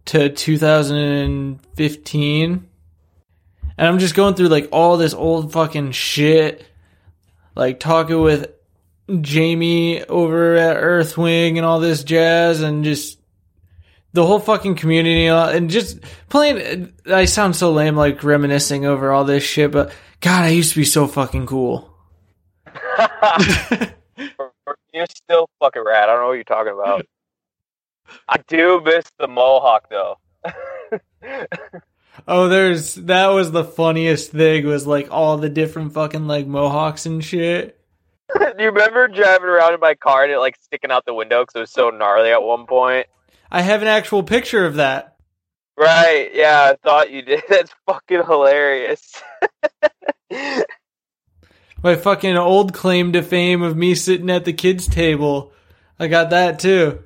to 0.06 0.28
2015. 0.30 2.68
And 3.78 3.86
I'm 3.86 4.00
just 4.00 4.16
going 4.16 4.34
through 4.34 4.48
like 4.48 4.68
all 4.72 4.96
this 4.96 5.14
old 5.14 5.52
fucking 5.52 5.92
shit, 5.92 6.66
like 7.54 7.78
talking 7.78 8.20
with 8.20 8.50
Jamie 9.20 10.04
over 10.04 10.56
at 10.56 10.76
Earthwing 10.76 11.56
and 11.56 11.66
all 11.66 11.80
this 11.80 12.04
jazz, 12.04 12.62
and 12.62 12.84
just 12.84 13.18
the 14.12 14.26
whole 14.26 14.40
fucking 14.40 14.76
community 14.76 15.26
and 15.26 15.70
just 15.70 16.00
playing. 16.28 16.92
I 17.06 17.24
sound 17.24 17.56
so 17.56 17.72
lame, 17.72 17.96
like 17.96 18.22
reminiscing 18.22 18.86
over 18.86 19.12
all 19.12 19.24
this 19.24 19.44
shit, 19.44 19.70
but 19.70 19.92
God, 20.20 20.44
I 20.44 20.48
used 20.48 20.72
to 20.72 20.80
be 20.80 20.84
so 20.84 21.06
fucking 21.06 21.46
cool. 21.46 21.92
You're 24.92 25.06
still 25.08 25.48
fucking 25.60 25.84
rad. 25.84 26.08
I 26.08 26.12
don't 26.12 26.20
know 26.20 26.28
what 26.28 26.32
you're 26.32 26.44
talking 26.44 26.72
about. 26.72 27.06
I 28.28 28.38
do 28.48 28.82
miss 28.84 29.04
the 29.18 29.28
mohawk 29.28 29.88
though. 29.88 30.18
Oh, 32.28 32.48
there's 32.48 32.96
that 32.96 33.28
was 33.28 33.50
the 33.50 33.64
funniest 33.64 34.32
thing 34.32 34.66
was 34.66 34.86
like 34.86 35.08
all 35.10 35.38
the 35.38 35.48
different 35.48 35.94
fucking 35.94 36.26
like 36.26 36.46
mohawks 36.46 37.06
and 37.06 37.24
shit. 37.24 37.79
Do 38.38 38.62
you 38.64 38.70
remember 38.70 39.08
driving 39.08 39.48
around 39.48 39.74
in 39.74 39.80
my 39.80 39.94
car 39.94 40.24
and 40.24 40.32
it 40.32 40.38
like 40.38 40.56
sticking 40.62 40.90
out 40.90 41.04
the 41.04 41.14
window 41.14 41.42
because 41.42 41.54
it 41.56 41.60
was 41.60 41.70
so 41.70 41.90
gnarly 41.90 42.30
at 42.30 42.42
one 42.42 42.66
point? 42.66 43.06
I 43.50 43.62
have 43.62 43.82
an 43.82 43.88
actual 43.88 44.22
picture 44.22 44.64
of 44.66 44.76
that. 44.76 45.16
Right? 45.76 46.30
Yeah, 46.34 46.72
I 46.72 46.76
thought 46.86 47.10
you 47.10 47.22
did. 47.22 47.42
That's 47.48 47.72
fucking 47.86 48.24
hilarious. 48.24 49.20
my 51.82 51.96
fucking 51.96 52.36
old 52.36 52.72
claim 52.74 53.12
to 53.14 53.22
fame 53.22 53.62
of 53.62 53.76
me 53.76 53.94
sitting 53.94 54.30
at 54.30 54.44
the 54.44 54.52
kids' 54.52 54.86
table. 54.86 55.52
I 55.98 56.06
got 56.08 56.30
that 56.30 56.58
too. 56.58 57.02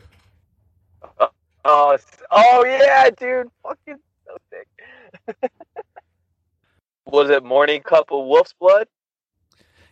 Uh, 1.19 1.29
oh, 1.65 1.93
it's- 1.95 2.23
oh 2.31 2.65
yeah, 2.67 3.11
dude, 3.11 3.49
fucking 3.63 3.99
so 4.27 4.37
sick. 4.51 5.51
Was 7.07 7.31
it 7.31 7.45
morning 7.45 7.83
cup 7.83 8.11
of 8.11 8.27
wolf's 8.27 8.55
blood? 8.59 8.89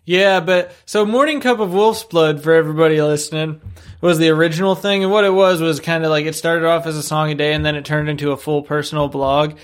Yeah, 0.05 0.41
but 0.41 0.75
so 0.85 1.07
Morning 1.07 1.41
Cup 1.41 1.61
of 1.61 1.73
Wolf's 1.73 2.03
Blood 2.03 2.43
for 2.43 2.53
everybody 2.53 3.01
listening 3.01 3.61
was 4.01 4.19
the 4.19 4.31
original 4.31 4.75
thing, 4.75 5.05
and 5.05 5.13
what 5.13 5.25
it 5.25 5.33
was 5.33 5.61
was 5.61 5.79
kind 5.79 6.05
of 6.05 6.11
like 6.11 6.27
it 6.27 6.35
started 6.35 6.67
off 6.67 6.87
as 6.87 6.97
a 6.97 7.03
song 7.03 7.31
a 7.31 7.37
day, 7.37 7.53
and 7.53 7.65
then 7.65 7.77
it 7.77 7.85
turned 7.85 8.09
into 8.09 8.33
a 8.33 8.37
full 8.37 8.63
personal 8.63 9.09
blog. 9.09 9.57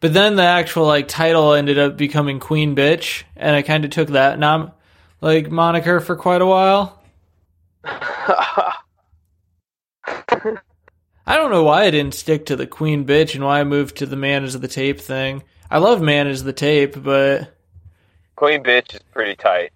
But 0.00 0.14
then 0.14 0.36
the 0.36 0.44
actual 0.44 0.86
like 0.86 1.08
title 1.08 1.52
ended 1.52 1.78
up 1.78 1.98
becoming 1.98 2.40
Queen 2.40 2.74
Bitch, 2.74 3.24
and 3.36 3.54
I 3.54 3.60
kind 3.60 3.84
of 3.84 3.90
took 3.90 4.08
that 4.08 4.38
nom 4.38 4.72
like 5.20 5.50
moniker 5.50 6.00
for 6.00 6.16
quite 6.16 6.40
a 6.40 6.46
while. 6.46 7.02
I 7.84 8.74
don't 11.26 11.50
know 11.50 11.64
why 11.64 11.84
I 11.84 11.90
didn't 11.90 12.14
stick 12.14 12.46
to 12.46 12.56
the 12.56 12.66
Queen 12.66 13.04
Bitch 13.04 13.34
and 13.34 13.44
why 13.44 13.60
I 13.60 13.64
moved 13.64 13.98
to 13.98 14.06
the 14.06 14.16
Man 14.16 14.42
is 14.42 14.58
the 14.58 14.68
Tape 14.68 15.00
thing. 15.00 15.42
I 15.70 15.78
love 15.78 16.00
Man 16.00 16.26
is 16.26 16.44
the 16.44 16.52
Tape, 16.52 17.02
but 17.02 17.54
Queen 18.36 18.62
bitch 18.62 18.94
is 18.94 19.02
pretty 19.12 19.36
tight. 19.36 19.72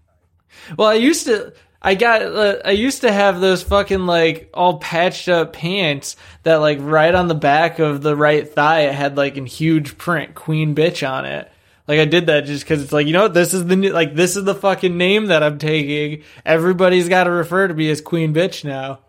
Well, 0.76 0.88
I 0.88 0.94
used 0.94 1.26
to. 1.26 1.52
I 1.80 1.94
got. 1.94 2.22
Uh, 2.22 2.56
I 2.64 2.72
used 2.72 3.02
to 3.02 3.12
have 3.12 3.40
those 3.40 3.62
fucking 3.62 4.06
like 4.06 4.50
all 4.54 4.78
patched 4.78 5.28
up 5.28 5.52
pants 5.52 6.16
that 6.42 6.56
like 6.56 6.78
right 6.80 7.14
on 7.14 7.28
the 7.28 7.34
back 7.34 7.78
of 7.78 8.02
the 8.02 8.16
right 8.16 8.48
thigh 8.48 8.82
it 8.82 8.94
had 8.94 9.16
like 9.16 9.36
in 9.36 9.46
huge 9.46 9.98
print 9.98 10.34
"Queen 10.34 10.74
Bitch" 10.74 11.08
on 11.08 11.24
it. 11.24 11.50
Like 11.86 12.00
I 12.00 12.04
did 12.04 12.26
that 12.26 12.46
just 12.46 12.64
because 12.64 12.82
it's 12.82 12.92
like 12.92 13.06
you 13.06 13.12
know 13.12 13.22
what 13.22 13.34
this 13.34 13.54
is 13.54 13.66
the 13.66 13.76
new, 13.76 13.92
like 13.92 14.14
this 14.14 14.36
is 14.36 14.44
the 14.44 14.54
fucking 14.54 14.96
name 14.96 15.26
that 15.26 15.42
I'm 15.42 15.58
taking. 15.58 16.24
Everybody's 16.44 17.08
got 17.08 17.24
to 17.24 17.30
refer 17.30 17.68
to 17.68 17.74
me 17.74 17.90
as 17.90 18.00
Queen 18.00 18.34
Bitch 18.34 18.64
now. 18.64 19.00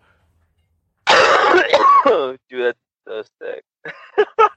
dude, 2.49 2.75
that's 2.75 2.79
so 3.07 3.23
sick. 3.41 3.63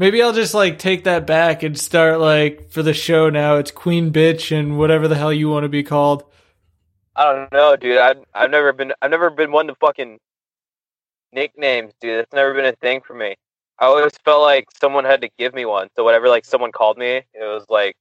Maybe 0.00 0.22
I'll 0.22 0.32
just 0.32 0.54
like 0.54 0.78
take 0.78 1.04
that 1.04 1.26
back 1.26 1.62
and 1.62 1.78
start 1.78 2.20
like 2.20 2.70
for 2.70 2.82
the 2.82 2.94
show 2.94 3.28
now. 3.28 3.56
It's 3.56 3.70
Queen 3.70 4.10
Bitch 4.10 4.50
and 4.50 4.78
whatever 4.78 5.06
the 5.08 5.14
hell 5.14 5.30
you 5.30 5.50
want 5.50 5.64
to 5.64 5.68
be 5.68 5.82
called. 5.82 6.24
I 7.14 7.34
don't 7.34 7.52
know, 7.52 7.76
dude. 7.76 7.98
I've 7.98 8.24
I've 8.32 8.50
never 8.50 8.72
been 8.72 8.94
I've 9.02 9.10
never 9.10 9.28
been 9.28 9.52
one 9.52 9.66
to 9.66 9.74
fucking 9.74 10.18
nicknames, 11.34 11.92
dude. 12.00 12.18
That's 12.18 12.32
never 12.32 12.54
been 12.54 12.64
a 12.64 12.72
thing 12.76 13.02
for 13.06 13.12
me. 13.12 13.34
I 13.78 13.84
always 13.84 14.14
felt 14.24 14.40
like 14.40 14.68
someone 14.80 15.04
had 15.04 15.20
to 15.20 15.28
give 15.38 15.52
me 15.52 15.66
one. 15.66 15.88
So 15.94 16.02
whatever 16.02 16.30
like 16.30 16.46
someone 16.46 16.72
called 16.72 16.96
me, 16.96 17.16
it 17.16 17.26
was 17.34 17.66
like, 17.68 17.94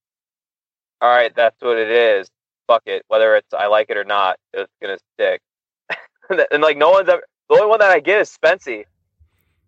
all 1.01 1.13
right, 1.13 1.35
that's 1.35 1.61
what 1.61 1.77
it 1.77 1.91
is. 1.91 2.29
Fuck 2.65 2.83
it. 2.85 3.03
Whether 3.09 3.35
it's 3.35 3.53
I 3.53 3.67
like 3.67 3.89
it 3.89 3.97
or 3.97 4.05
not, 4.05 4.37
it's 4.53 4.71
gonna 4.81 4.99
stick. 5.15 5.41
and 6.49 6.63
like 6.63 6.77
no 6.77 6.91
one's 6.91 7.09
ever 7.09 7.23
the 7.49 7.55
only 7.55 7.67
one 7.67 7.79
that 7.79 7.91
I 7.91 7.99
get 7.99 8.21
is 8.21 8.37
Spency. 8.41 8.85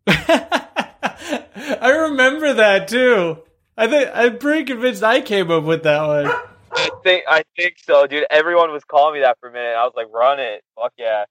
I 1.82 1.92
remember 1.92 2.54
that 2.56 2.88
too. 2.88 3.38
I 3.78 3.88
think 3.88 4.10
I'm 4.14 4.38
pretty 4.38 4.66
convinced 4.66 5.04
I 5.04 5.22
came 5.22 5.52
up 5.52 5.64
with 5.64 5.84
that 5.84 6.02
one. 6.02 6.28
I 6.72 6.90
think 7.04 7.26
I 7.28 7.44
think 7.56 7.76
so, 7.84 8.08
dude. 8.08 8.26
Everyone 8.30 8.72
was 8.72 8.84
calling 8.84 9.16
me 9.16 9.20
that 9.22 9.38
for 9.40 9.50
a 9.50 9.52
minute. 9.52 9.76
I 9.76 9.84
was 9.84 9.94
like, 9.96 10.08
run 10.12 10.40
it, 10.40 10.64
fuck 10.76 10.94
yeah. 10.98 11.26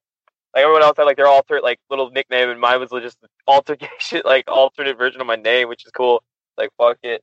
Like 0.55 0.63
everyone 0.63 0.83
else 0.83 0.97
had 0.97 1.05
like 1.05 1.17
their 1.17 1.27
alter 1.27 1.61
like 1.63 1.81
little 1.91 2.11
nickname, 2.11 2.49
and 2.49 2.61
mine 2.61 2.79
was 2.81 2.91
just 2.91 3.19
altercation, 3.49 4.23
like 4.25 4.45
alternate 4.49 4.97
version 4.97 5.21
of 5.21 5.27
my 5.27 5.37
name, 5.37 5.69
which 5.69 5.85
is 5.85 5.91
cool. 5.93 6.23
Like 6.57 6.71
fuck 6.79 6.99
it, 7.03 7.23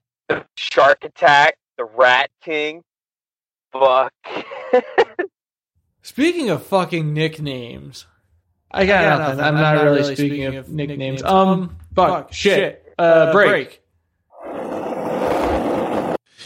Shark 0.55 1.03
Attack, 1.03 1.57
the 1.77 1.85
Rat 1.85 2.29
King. 2.41 2.83
Fuck. 3.71 4.13
Speaking 6.01 6.49
of 6.49 6.65
fucking 6.65 7.13
nicknames, 7.13 8.07
I 8.71 8.85
got, 8.85 9.19
nothing. 9.19 9.39
I'm, 9.41 9.55
not, 9.55 9.83
really 9.83 10.15
speaking, 10.15 10.55
of 10.55 10.69
nicknames. 10.69 11.21
Um, 11.21 11.77
fuck, 11.93 12.31
shit, 12.31 12.87
uh, 12.98 13.32
break. 13.32 13.82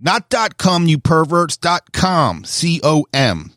Not 0.00 0.28
dot 0.28 0.58
com, 0.58 0.88
you 0.88 0.98
perverts, 0.98 1.56
dot 1.56 1.92
com, 1.92 2.44
C-O-M. 2.44 3.52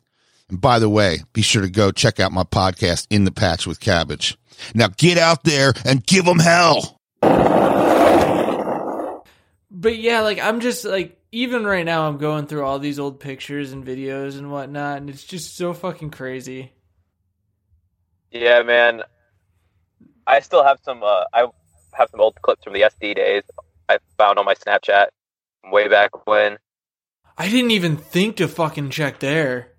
And 0.47 0.61
by 0.61 0.77
the 0.77 0.89
way, 0.89 1.23
be 1.33 1.41
sure 1.41 1.63
to 1.63 1.69
go 1.69 1.91
check 1.91 2.19
out 2.19 2.31
my 2.31 2.43
podcast, 2.43 3.07
In 3.09 3.23
the 3.23 3.31
Patch 3.31 3.65
with 3.65 3.79
Cabbage. 3.79 4.37
Now 4.73 4.87
get 4.95 5.17
out 5.17 5.43
there 5.43 5.73
and 5.83 6.05
give 6.05 6.25
them 6.25 6.39
hell. 6.39 7.01
But 9.77 9.97
yeah, 9.97 10.21
like 10.21 10.39
I'm 10.39 10.61
just 10.61 10.85
like 10.85 11.19
even 11.33 11.65
right 11.65 11.85
now 11.85 12.07
I'm 12.07 12.17
going 12.17 12.47
through 12.47 12.63
all 12.63 12.79
these 12.79 12.97
old 12.97 13.19
pictures 13.19 13.73
and 13.73 13.85
videos 13.85 14.37
and 14.37 14.49
whatnot, 14.49 14.99
and 14.99 15.09
it's 15.09 15.25
just 15.25 15.57
so 15.57 15.73
fucking 15.73 16.11
crazy. 16.11 16.71
Yeah, 18.31 18.63
man. 18.63 19.03
I 20.25 20.39
still 20.39 20.63
have 20.63 20.79
some. 20.81 21.03
Uh, 21.03 21.25
I 21.33 21.47
have 21.93 22.09
some 22.09 22.21
old 22.21 22.41
clips 22.41 22.63
from 22.63 22.71
the 22.71 22.83
SD 22.83 23.15
days. 23.15 23.43
I 23.89 23.99
found 24.17 24.39
on 24.39 24.45
my 24.45 24.55
Snapchat 24.55 25.07
way 25.65 25.89
back 25.89 26.25
when. 26.25 26.57
I 27.37 27.49
didn't 27.49 27.71
even 27.71 27.97
think 27.97 28.37
to 28.37 28.47
fucking 28.47 28.91
check 28.91 29.19
there. 29.19 29.73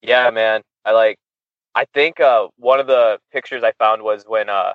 Yeah, 0.00 0.30
man. 0.30 0.62
I 0.84 0.92
like. 0.92 1.18
I 1.74 1.86
think 1.92 2.20
uh, 2.20 2.46
one 2.56 2.78
of 2.78 2.86
the 2.86 3.18
pictures 3.32 3.64
I 3.64 3.72
found 3.80 4.02
was 4.02 4.22
when 4.28 4.48
uh, 4.48 4.74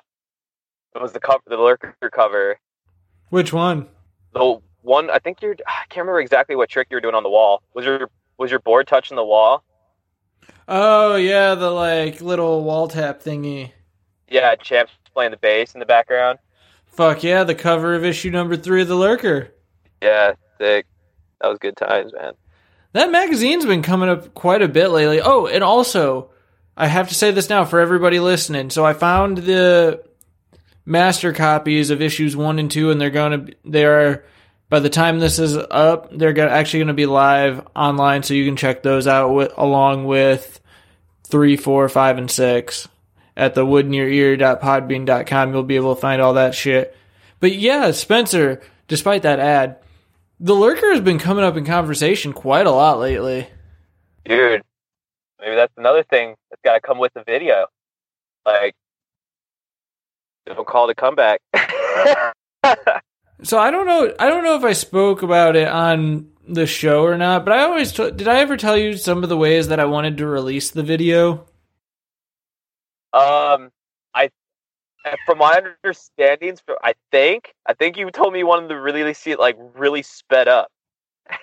it 0.94 1.00
was 1.00 1.12
the 1.12 1.20
cover, 1.20 1.40
the 1.46 1.56
lurker 1.56 1.94
cover. 2.12 2.58
Which 3.30 3.54
one? 3.54 3.88
The 4.32 4.60
one 4.82 5.10
I 5.10 5.18
think 5.18 5.42
you're. 5.42 5.56
I 5.66 5.84
can't 5.88 6.04
remember 6.04 6.20
exactly 6.20 6.56
what 6.56 6.68
trick 6.68 6.88
you 6.90 6.96
were 6.96 7.00
doing 7.00 7.14
on 7.14 7.22
the 7.22 7.30
wall. 7.30 7.62
Was 7.74 7.84
your 7.84 8.10
was 8.38 8.50
your 8.50 8.60
board 8.60 8.86
touching 8.86 9.16
the 9.16 9.24
wall? 9.24 9.64
Oh 10.68 11.16
yeah, 11.16 11.54
the 11.54 11.70
like 11.70 12.20
little 12.20 12.64
wall 12.64 12.88
tap 12.88 13.22
thingy. 13.22 13.72
Yeah, 14.28 14.54
Champ's 14.54 14.92
playing 15.12 15.32
the 15.32 15.36
bass 15.36 15.74
in 15.74 15.80
the 15.80 15.86
background. 15.86 16.38
Fuck 16.86 17.22
yeah, 17.22 17.44
the 17.44 17.54
cover 17.54 17.94
of 17.94 18.04
issue 18.04 18.30
number 18.30 18.56
three 18.56 18.82
of 18.82 18.88
the 18.88 18.94
Lurker. 18.94 19.52
Yeah, 20.02 20.32
sick. 20.58 20.86
That 21.40 21.48
was 21.48 21.58
good 21.58 21.76
times, 21.76 22.12
man. 22.12 22.34
That 22.92 23.10
magazine's 23.10 23.64
been 23.64 23.82
coming 23.82 24.08
up 24.08 24.34
quite 24.34 24.62
a 24.62 24.68
bit 24.68 24.88
lately. 24.88 25.20
Oh, 25.20 25.46
and 25.46 25.62
also, 25.62 26.30
I 26.76 26.86
have 26.86 27.08
to 27.08 27.14
say 27.14 27.30
this 27.30 27.48
now 27.48 27.64
for 27.64 27.78
everybody 27.80 28.18
listening. 28.18 28.70
So 28.70 28.84
I 28.84 28.94
found 28.94 29.38
the 29.38 30.02
master 30.84 31.32
copies 31.32 31.90
of 31.90 32.02
issues 32.02 32.36
one 32.36 32.58
and 32.58 32.70
two, 32.70 32.90
and 32.90 33.00
they're 33.00 33.10
gonna 33.10 33.46
they 33.64 33.84
are 33.84 34.24
by 34.70 34.78
the 34.78 34.88
time 34.88 35.18
this 35.18 35.38
is 35.38 35.56
up, 35.56 36.16
they're 36.16 36.32
gonna, 36.32 36.52
actually 36.52 36.78
going 36.78 36.88
to 36.88 36.94
be 36.94 37.06
live 37.06 37.66
online, 37.74 38.22
so 38.22 38.34
you 38.34 38.46
can 38.46 38.56
check 38.56 38.82
those 38.82 39.06
out 39.08 39.34
with, 39.34 39.52
along 39.56 40.06
with 40.06 40.60
three, 41.26 41.56
four, 41.56 41.88
five, 41.88 42.18
and 42.18 42.30
six 42.30 42.88
at 43.36 43.54
the 43.54 43.66
woodnearear.podbean.com. 43.66 45.52
You'll 45.52 45.62
be 45.64 45.76
able 45.76 45.96
to 45.96 46.00
find 46.00 46.22
all 46.22 46.34
that 46.34 46.54
shit. 46.54 46.96
But 47.40 47.52
yeah, 47.52 47.90
Spencer, 47.90 48.62
despite 48.86 49.22
that 49.22 49.40
ad, 49.40 49.78
the 50.38 50.54
lurker 50.54 50.92
has 50.92 51.00
been 51.00 51.18
coming 51.18 51.44
up 51.44 51.56
in 51.56 51.64
conversation 51.64 52.32
quite 52.32 52.66
a 52.66 52.70
lot 52.70 53.00
lately. 53.00 53.48
Dude, 54.24 54.62
maybe 55.40 55.56
that's 55.56 55.72
another 55.76 56.04
thing 56.04 56.36
that's 56.48 56.62
got 56.62 56.74
to 56.74 56.80
come 56.80 56.98
with 56.98 57.12
the 57.14 57.24
video. 57.24 57.66
Like, 58.46 58.74
Don't 60.46 60.66
call 60.66 60.88
it 60.88 60.92
a 60.92 60.94
comeback. 60.94 61.40
So 63.42 63.58
I 63.58 63.70
don't 63.70 63.86
know. 63.86 64.14
I 64.18 64.28
don't 64.28 64.44
know 64.44 64.56
if 64.56 64.64
I 64.64 64.74
spoke 64.74 65.22
about 65.22 65.56
it 65.56 65.66
on 65.66 66.28
the 66.46 66.66
show 66.66 67.04
or 67.04 67.16
not. 67.16 67.44
But 67.44 67.54
I 67.54 67.62
always 67.62 67.92
t- 67.92 68.10
did. 68.10 68.28
I 68.28 68.40
ever 68.40 68.56
tell 68.56 68.76
you 68.76 68.96
some 68.96 69.22
of 69.22 69.28
the 69.28 69.36
ways 69.36 69.68
that 69.68 69.80
I 69.80 69.86
wanted 69.86 70.18
to 70.18 70.26
release 70.26 70.70
the 70.70 70.82
video? 70.82 71.46
um, 73.12 73.70
I, 74.14 74.30
from 75.26 75.38
my 75.38 75.60
understandings, 75.84 76.60
I 76.84 76.94
think, 77.10 77.54
I 77.66 77.72
think 77.72 77.96
you 77.96 78.10
told 78.10 78.32
me 78.32 78.40
you 78.40 78.46
wanted 78.46 78.68
to 78.68 78.78
really 78.80 79.14
see 79.14 79.30
it 79.30 79.38
like 79.38 79.56
really 79.74 80.02
sped 80.02 80.48
up. 80.48 80.70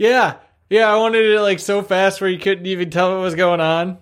Yeah, 0.00 0.36
yeah. 0.70 0.92
I 0.92 0.94
wanted 0.94 1.26
it 1.26 1.40
like 1.40 1.58
so 1.58 1.82
fast 1.82 2.20
where 2.20 2.30
you 2.30 2.38
couldn't 2.38 2.66
even 2.66 2.88
tell 2.88 3.16
what 3.16 3.20
was 3.22 3.34
going 3.34 3.60
on. 3.60 3.98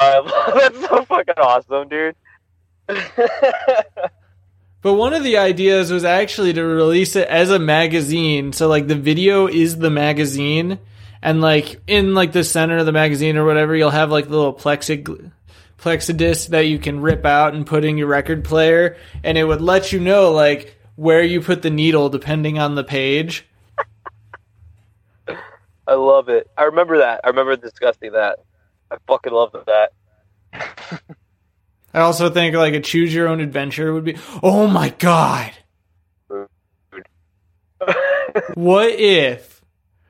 Uh, 0.00 0.22
that's 0.54 0.80
so 0.80 1.04
fucking 1.04 1.34
awesome, 1.36 1.88
dude. 1.88 2.16
But 4.80 4.94
one 4.94 5.12
of 5.12 5.24
the 5.24 5.38
ideas 5.38 5.90
was 5.90 6.04
actually 6.04 6.52
to 6.52 6.64
release 6.64 7.16
it 7.16 7.26
as 7.28 7.50
a 7.50 7.58
magazine. 7.58 8.52
So 8.52 8.68
like 8.68 8.86
the 8.86 8.94
video 8.94 9.48
is 9.48 9.76
the 9.76 9.90
magazine, 9.90 10.78
and 11.20 11.40
like 11.40 11.80
in 11.88 12.14
like 12.14 12.32
the 12.32 12.44
center 12.44 12.78
of 12.78 12.86
the 12.86 12.92
magazine 12.92 13.36
or 13.36 13.44
whatever, 13.44 13.74
you'll 13.74 13.90
have 13.90 14.12
like 14.12 14.26
the 14.28 14.36
little 14.36 14.54
plexig 14.54 15.32
plexidisc 15.78 16.48
that 16.48 16.66
you 16.66 16.78
can 16.78 17.00
rip 17.00 17.24
out 17.24 17.54
and 17.54 17.66
put 17.66 17.84
in 17.84 17.98
your 17.98 18.06
record 18.06 18.44
player, 18.44 18.96
and 19.24 19.36
it 19.36 19.44
would 19.44 19.60
let 19.60 19.92
you 19.92 19.98
know 19.98 20.30
like 20.30 20.78
where 20.94 21.22
you 21.22 21.40
put 21.40 21.62
the 21.62 21.70
needle 21.70 22.08
depending 22.08 22.58
on 22.60 22.76
the 22.76 22.84
page. 22.84 23.46
I 25.88 25.94
love 25.94 26.28
it. 26.28 26.48
I 26.56 26.64
remember 26.64 26.98
that. 26.98 27.22
I 27.24 27.28
remember 27.28 27.56
discussing 27.56 28.12
that. 28.12 28.38
I 28.90 28.96
fucking 29.08 29.32
love 29.32 29.56
that. 29.66 29.92
I 31.92 32.00
also 32.00 32.30
think 32.30 32.54
like 32.54 32.74
a 32.74 32.80
choose 32.80 33.14
your 33.14 33.28
own 33.28 33.40
adventure 33.40 33.92
would 33.92 34.04
be. 34.04 34.16
Oh 34.42 34.66
my 34.66 34.90
god! 34.90 35.52
what 38.54 38.90
if? 38.90 39.64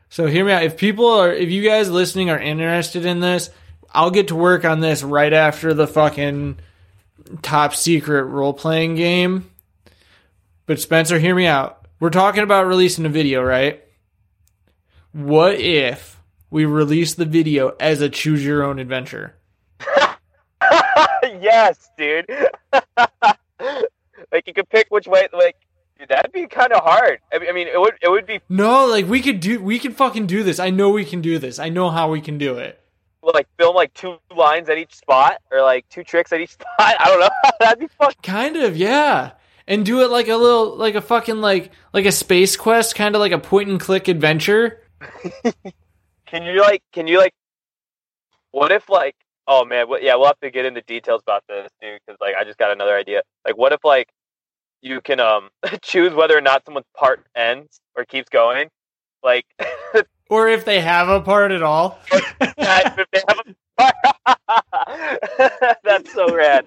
So 0.09 0.27
hear 0.27 0.45
me 0.45 0.53
out. 0.53 0.65
If 0.65 0.77
people 0.77 1.07
are, 1.07 1.33
if 1.33 1.51
you 1.51 1.63
guys 1.63 1.91
listening 1.91 2.31
are 2.31 2.39
interested 2.39 3.05
in 3.05 3.21
this, 3.21 3.51
I'll 3.91 4.11
get 4.11 4.29
to 4.29 4.35
work 4.35 4.65
on 4.65 4.81
this 4.81 5.03
right 5.03 5.33
after 5.33 5.75
the 5.75 5.87
fucking 5.87 6.59
top 7.43 7.75
secret 7.75 8.25
role 8.25 8.53
playing 8.53 8.97
game. 8.97 9.51
But 10.67 10.81
Spencer, 10.81 11.19
hear 11.19 11.35
me 11.35 11.47
out. 11.47 11.87
We're 12.01 12.11
talking 12.11 12.43
about 12.43 12.67
releasing 12.67 13.07
a 13.07 13.11
video, 13.11 13.43
right? 13.43 13.83
What 15.13 15.55
if 15.55 16.21
we 16.51 16.65
release 16.65 17.15
the 17.15 17.25
video 17.25 17.75
as 17.81 18.01
a 18.01 18.09
choose 18.09 18.45
your 18.45 18.63
own 18.63 18.79
adventure? 18.79 19.35
yes, 21.43 21.91
dude. 21.97 22.27
like 24.33 24.47
you 24.47 24.55
could 24.55 24.69
pick 24.69 24.87
which 24.91 25.07
way. 25.07 25.29
Like 25.33 25.57
dude, 25.99 26.09
that'd 26.09 26.33
be 26.33 26.47
kind 26.47 26.73
of 26.73 26.83
hard. 26.83 27.19
I 27.33 27.39
mean, 27.39 27.49
I 27.49 27.53
mean, 27.53 27.69
it 27.69 27.81
would. 27.81 27.95
It 28.03 28.09
would 28.11 28.27
be 28.27 28.41
No, 28.49 28.87
like 28.87 29.07
we 29.07 29.21
could 29.21 29.41
do, 29.41 29.61
we 29.63 29.79
could 29.79 29.97
fucking 29.97 30.27
do 30.27 30.43
this. 30.43 30.59
I 30.59 30.71
know 30.71 30.91
we 30.91 31.05
can 31.05 31.21
do 31.21 31.39
this. 31.39 31.59
I 31.59 31.69
know 31.69 31.91
how 31.91 32.11
we 32.11 32.21
can 32.21 32.39
do 32.39 32.57
it. 32.59 32.81
like 33.23 33.47
film 33.59 33.75
like 33.77 33.93
two 33.95 34.17
lines 34.35 34.69
at 34.69 34.79
each 34.79 34.95
spot, 34.95 35.39
or 35.51 35.63
like 35.63 35.89
two 35.89 36.05
tricks 36.05 36.33
at 36.33 36.41
each 36.41 36.51
spot. 36.59 36.69
I 36.79 37.05
don't 37.07 37.21
know. 37.21 37.29
that'd 37.61 37.79
be 37.81 37.89
fun. 37.89 38.13
Kind 38.23 38.57
of, 38.57 38.77
yeah. 38.77 39.33
And 39.67 39.85
do 39.85 40.01
it 40.01 40.11
like 40.11 40.29
a 40.29 40.37
little, 40.37 40.77
like 40.77 40.95
a 40.95 41.01
fucking 41.03 41.43
like, 41.43 41.73
like 41.93 42.07
a 42.07 42.13
space 42.13 42.57
quest, 42.57 42.95
kind 42.95 43.15
of 43.15 43.21
like 43.21 43.33
a 43.33 43.39
point 43.39 43.69
and 43.69 43.79
click 43.79 44.09
adventure. 44.09 44.81
Can 46.27 46.43
you 46.43 46.61
like? 46.63 46.83
Can 46.93 47.07
you 47.07 47.19
like? 47.19 47.35
What 48.51 48.73
if 48.73 48.89
like? 48.89 49.15
Oh 49.51 49.65
man, 49.65 49.89
what, 49.89 50.03
yeah, 50.03 50.15
we'll 50.15 50.27
have 50.27 50.39
to 50.41 50.51
get 50.51 50.67
into 50.67 50.83
details 50.83 51.23
about 51.23 51.43
this, 51.49 51.69
dude. 51.81 51.99
Because 52.07 52.19
like, 52.21 52.35
I 52.39 52.45
just 52.45 52.59
got 52.59 52.71
another 52.71 52.95
idea. 52.95 53.23
Like, 53.47 53.57
what 53.57 53.73
if 53.73 53.83
like 53.83 54.11
you 54.83 55.01
can 55.01 55.19
um 55.21 55.49
choose 55.83 56.13
whether 56.13 56.37
or 56.37 56.43
not 56.43 56.65
someone's 56.67 56.87
part 56.95 57.27
ends 57.35 57.81
or 57.97 58.05
keeps 58.05 58.29
going? 58.29 58.69
Like, 59.25 59.47
Or 60.31 60.47
if 60.49 60.67
they 60.67 60.81
have 60.81 61.09
a 61.09 61.23
part 61.23 61.53
at 61.53 61.63
all. 61.63 61.99
if 62.13 62.39
they 62.39 62.65
have 62.65 62.99
a 62.99 63.07
That's 65.85 66.13
so 66.13 66.35
rad. 66.35 66.67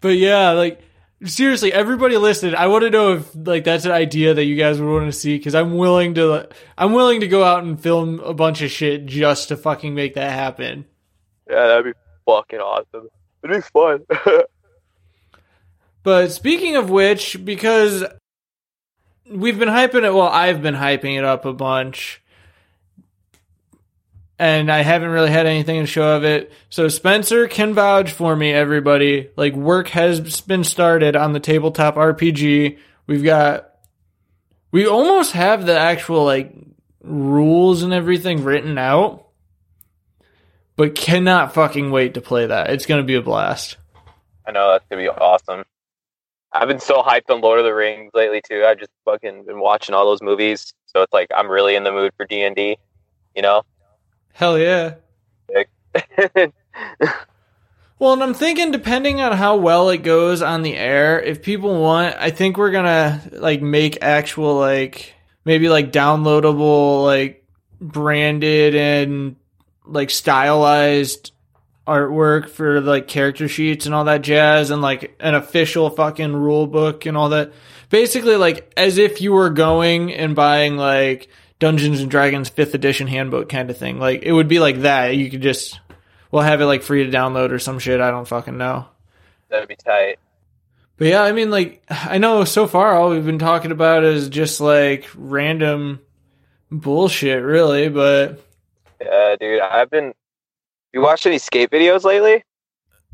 But 0.00 0.16
yeah, 0.18 0.50
like 0.50 0.82
seriously, 1.24 1.72
everybody 1.72 2.16
listed. 2.16 2.54
I 2.54 2.66
want 2.66 2.84
to 2.84 2.90
know 2.90 3.14
if 3.14 3.30
like 3.34 3.64
that's 3.64 3.84
an 3.84 3.92
idea 3.92 4.34
that 4.34 4.44
you 4.44 4.56
guys 4.56 4.80
would 4.80 4.90
want 4.90 5.06
to 5.06 5.12
see 5.12 5.36
because 5.36 5.54
I'm 5.54 5.76
willing 5.76 6.14
to. 6.14 6.48
I'm 6.76 6.92
willing 6.92 7.20
to 7.20 7.28
go 7.28 7.44
out 7.44 7.64
and 7.64 7.80
film 7.80 8.20
a 8.20 8.34
bunch 8.34 8.62
of 8.62 8.70
shit 8.70 9.06
just 9.06 9.48
to 9.48 9.56
fucking 9.56 9.94
make 9.94 10.14
that 10.14 10.32
happen. 10.32 10.86
Yeah, 11.48 11.66
that'd 11.66 11.84
be 11.84 11.92
fucking 12.26 12.60
awesome. 12.60 13.08
It'd 13.42 13.56
be 13.56 13.62
fun. 13.62 14.04
But 16.02 16.32
speaking 16.32 16.76
of 16.76 16.90
which, 16.90 17.44
because 17.44 18.04
we've 19.30 19.58
been 19.58 19.68
hyping 19.68 20.04
it, 20.04 20.12
well, 20.12 20.22
I've 20.22 20.62
been 20.62 20.74
hyping 20.74 21.16
it 21.16 21.24
up 21.24 21.44
a 21.44 21.52
bunch. 21.52 22.21
And 24.42 24.72
I 24.72 24.82
haven't 24.82 25.10
really 25.10 25.30
had 25.30 25.46
anything 25.46 25.78
to 25.82 25.86
show 25.86 26.16
of 26.16 26.24
it. 26.24 26.50
So 26.68 26.88
Spencer 26.88 27.46
can 27.46 27.74
vouch 27.74 28.10
for 28.10 28.34
me, 28.34 28.52
everybody. 28.52 29.30
Like, 29.36 29.54
work 29.54 29.86
has 29.90 30.40
been 30.40 30.64
started 30.64 31.14
on 31.14 31.32
the 31.32 31.38
tabletop 31.38 31.94
RPG. 31.94 32.76
We've 33.06 33.22
got. 33.22 33.68
We 34.72 34.88
almost 34.88 35.30
have 35.34 35.64
the 35.64 35.78
actual, 35.78 36.24
like, 36.24 36.52
rules 37.04 37.84
and 37.84 37.92
everything 37.92 38.42
written 38.42 38.78
out. 38.78 39.28
But 40.74 40.96
cannot 40.96 41.54
fucking 41.54 41.92
wait 41.92 42.14
to 42.14 42.20
play 42.20 42.46
that. 42.46 42.70
It's 42.70 42.86
to 42.86 43.04
be 43.04 43.14
a 43.14 43.22
blast. 43.22 43.76
I 44.44 44.50
know 44.50 44.72
that's 44.72 44.86
gonna 44.90 45.02
be 45.02 45.08
awesome. 45.08 45.62
I've 46.50 46.66
been 46.66 46.80
so 46.80 47.00
hyped 47.00 47.30
on 47.30 47.42
Lord 47.42 47.60
of 47.60 47.64
the 47.64 47.72
Rings 47.72 48.10
lately 48.12 48.42
too. 48.44 48.64
I've 48.66 48.80
just 48.80 48.90
fucking 49.04 49.44
been 49.44 49.60
watching 49.60 49.94
all 49.94 50.04
those 50.04 50.20
movies, 50.20 50.74
so 50.86 51.02
it's 51.02 51.12
like 51.12 51.28
I'm 51.32 51.48
really 51.48 51.76
in 51.76 51.84
the 51.84 51.92
mood 51.92 52.10
for 52.16 52.26
D 52.26 52.42
and 52.42 52.56
D. 52.56 52.76
You 53.36 53.42
know. 53.42 53.62
Hell 54.32 54.58
yeah. 54.58 54.94
Well, 58.02 58.14
and 58.14 58.22
I'm 58.24 58.34
thinking 58.34 58.72
depending 58.72 59.20
on 59.20 59.30
how 59.30 59.58
well 59.58 59.88
it 59.90 59.98
goes 59.98 60.42
on 60.42 60.62
the 60.62 60.74
air, 60.74 61.20
if 61.22 61.40
people 61.40 61.80
want, 61.80 62.16
I 62.18 62.30
think 62.32 62.56
we're 62.56 62.72
gonna 62.72 63.22
like 63.30 63.62
make 63.62 63.98
actual 64.02 64.56
like 64.56 65.14
maybe 65.44 65.68
like 65.68 65.92
downloadable 65.92 67.04
like 67.04 67.46
branded 67.80 68.74
and 68.74 69.36
like 69.86 70.10
stylized 70.10 71.30
artwork 71.86 72.48
for 72.48 72.80
like 72.80 73.06
character 73.06 73.46
sheets 73.46 73.86
and 73.86 73.94
all 73.94 74.06
that 74.06 74.22
jazz 74.22 74.70
and 74.70 74.82
like 74.82 75.14
an 75.20 75.36
official 75.36 75.88
fucking 75.88 76.34
rule 76.34 76.66
book 76.66 77.06
and 77.06 77.16
all 77.16 77.28
that. 77.28 77.52
Basically 77.88 78.34
like 78.34 78.72
as 78.76 78.98
if 78.98 79.20
you 79.20 79.30
were 79.30 79.50
going 79.50 80.12
and 80.12 80.34
buying 80.34 80.76
like 80.76 81.28
Dungeons 81.62 82.00
and 82.00 82.10
Dragons 82.10 82.50
5th 82.50 82.74
edition 82.74 83.06
handbook 83.06 83.48
kind 83.48 83.70
of 83.70 83.78
thing. 83.78 84.00
Like 84.00 84.24
it 84.24 84.32
would 84.32 84.48
be 84.48 84.58
like 84.58 84.80
that. 84.80 85.14
You 85.14 85.30
could 85.30 85.42
just 85.42 85.78
we'll 86.32 86.42
have 86.42 86.60
it 86.60 86.66
like 86.66 86.82
free 86.82 87.08
to 87.08 87.16
download 87.16 87.52
or 87.52 87.60
some 87.60 87.78
shit. 87.78 88.00
I 88.00 88.10
don't 88.10 88.26
fucking 88.26 88.58
know. 88.58 88.86
That'd 89.48 89.68
be 89.68 89.76
tight. 89.76 90.18
But 90.96 91.06
yeah, 91.06 91.22
I 91.22 91.30
mean, 91.30 91.52
like, 91.52 91.84
I 91.88 92.18
know 92.18 92.42
so 92.42 92.66
far 92.66 92.96
all 92.96 93.10
we've 93.10 93.24
been 93.24 93.38
talking 93.38 93.70
about 93.70 94.02
is 94.02 94.28
just 94.28 94.60
like 94.60 95.08
random 95.14 96.00
bullshit, 96.68 97.44
really. 97.44 97.88
But 97.88 98.40
Yeah, 99.00 99.36
dude. 99.38 99.60
I've 99.60 99.88
been. 99.88 100.14
You 100.92 101.00
watched 101.00 101.26
any 101.26 101.38
skate 101.38 101.70
videos 101.70 102.02
lately? 102.02 102.44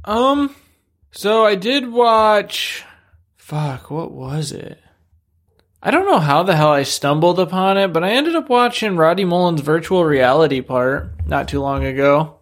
um, 0.07 0.55
so 1.11 1.45
I 1.45 1.55
did 1.55 1.93
watch. 1.93 2.83
Fuck, 3.37 3.91
what 3.91 4.11
was 4.11 4.53
it? 4.53 4.81
I 5.83 5.93
don't 5.93 6.07
know 6.07 6.19
how 6.19 6.43
the 6.43 6.57
hell 6.57 6.71
I 6.73 6.83
stumbled 6.83 7.39
upon 7.39 7.79
it, 7.79 7.93
but 7.93 8.03
I 8.03 8.11
ended 8.11 8.35
up 8.35 8.49
watching 8.49 8.97
Rodney 8.97 9.25
Mullen's 9.25 9.61
virtual 9.61 10.05
reality 10.05 10.61
part 10.61 11.11
not 11.27 11.47
too 11.49 11.61
long 11.61 11.85
ago. 11.85 12.39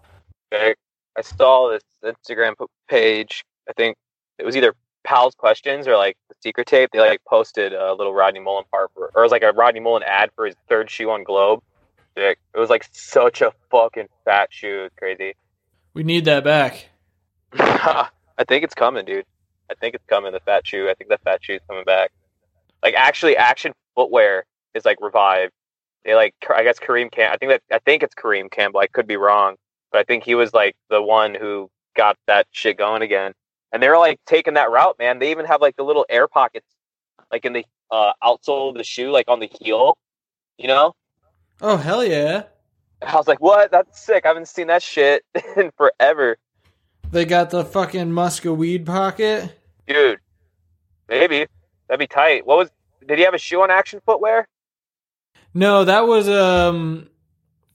Okay. 0.53 0.75
I 1.17 1.21
saw 1.21 1.71
this 1.71 1.83
Instagram 2.03 2.55
page. 2.89 3.45
I 3.69 3.73
think 3.75 3.97
it 4.39 4.45
was 4.45 4.57
either 4.57 4.75
Pal's 5.05 5.35
questions 5.35 5.87
or 5.87 5.97
like 5.97 6.17
the 6.29 6.35
secret 6.43 6.67
tape. 6.67 6.91
They 6.93 6.99
like 6.99 7.23
posted 7.27 7.75
a 7.75 7.93
little 7.93 8.15
Rodney 8.15 8.41
Mullen 8.41 8.65
part, 8.71 8.91
for, 8.95 9.11
or 9.15 9.23
it 9.23 9.25
was 9.25 9.33
like 9.33 9.43
a 9.43 9.53
Rodney 9.53 9.81
Mullen 9.81 10.03
ad 10.03 10.31
for 10.35 10.47
his 10.47 10.57
third 10.69 10.91
shoe 10.91 11.11
on 11.11 11.23
Globe. 11.23 11.63
It 12.17 12.39
was 12.55 12.71
like 12.71 12.89
such 12.93 13.43
a 13.43 13.53
fucking 13.71 14.09
fat 14.25 14.49
shoe. 14.51 14.85
It's 14.87 14.95
crazy. 14.97 15.35
We 15.93 16.03
need 16.03 16.25
that 16.25 16.45
back. 16.45 16.89
I 17.53 18.09
think 18.49 18.65
it's 18.65 18.75
coming, 18.75 19.05
dude. 19.05 19.27
I 19.71 19.75
think 19.75 19.95
it's 19.95 20.05
coming. 20.07 20.33
The 20.33 20.41
fat 20.41 20.67
shoe. 20.67 20.89
I 20.89 20.95
think 20.95 21.11
the 21.11 21.19
fat 21.19 21.41
shoe's 21.43 21.61
coming 21.69 21.85
back. 21.85 22.13
Like 22.83 22.95
actually, 22.95 23.35
Axion 23.37 23.73
footwear 23.95 24.45
is 24.75 24.85
like 24.85 24.99
revived. 25.01 25.53
They 26.05 26.15
like, 26.15 26.35
I 26.49 26.63
guess 26.63 26.79
Kareem 26.79 27.11
Cam. 27.11 27.33
I 27.33 27.37
think 27.37 27.51
that 27.51 27.63
I 27.73 27.79
think 27.81 28.03
it's 28.03 28.15
Kareem 28.15 28.51
Campbell. 28.51 28.81
I 28.81 28.87
could 28.87 29.07
be 29.07 29.17
wrong, 29.17 29.57
but 29.91 29.99
I 29.99 30.05
think 30.05 30.25
he 30.25 30.35
was 30.35 30.53
like 30.53 30.77
the 30.89 31.03
one 31.03 31.35
who 31.35 31.69
got 31.97 32.17
that 32.27 32.47
shit 32.53 32.79
going 32.79 33.03
again. 33.03 33.33
And 33.73 33.83
they 33.83 33.89
were 33.89 33.99
like 33.99 34.21
taking 34.27 34.55
that 34.55 34.71
route, 34.71 34.97
man. 34.99 35.19
They 35.19 35.31
even 35.31 35.47
have 35.47 35.61
like 35.61 35.77
the 35.77 35.83
little 35.83 36.07
air 36.09 36.29
pockets, 36.29 36.67
like 37.33 37.45
in 37.45 37.53
the 37.53 37.65
uh, 37.91 38.13
outsole 38.23 38.71
of 38.71 38.77
the 38.77 38.85
shoe, 38.85 39.11
like 39.11 39.29
on 39.29 39.41
the 39.41 39.51
heel. 39.61 39.99
You 40.59 40.69
know, 40.69 40.95
Oh 41.61 41.77
hell 41.77 42.05
yeah! 42.05 42.45
I 43.01 43.17
was 43.17 43.27
like, 43.27 43.41
what? 43.41 43.71
That's 43.71 44.05
sick. 44.05 44.27
I 44.27 44.29
haven't 44.29 44.49
seen 44.49 44.67
that 44.67 44.83
shit 44.83 45.25
in 45.57 45.71
forever. 45.77 46.37
They 47.11 47.25
got 47.25 47.51
the 47.51 47.65
fucking 47.65 48.11
Muska 48.11 48.55
weed 48.55 48.85
pocket. 48.85 49.59
Dude, 49.87 50.19
maybe 51.09 51.47
that'd 51.89 51.99
be 51.99 52.07
tight. 52.07 52.47
What 52.47 52.59
was? 52.59 52.71
Did 53.07 53.19
he 53.19 53.25
have 53.25 53.35
a 53.35 53.39
shoe 53.39 53.63
on 53.63 53.69
Axion 53.69 54.01
Footwear? 54.05 54.49
No, 55.55 55.85
that 55.85 56.07
was 56.07 56.29
um, 56.29 57.09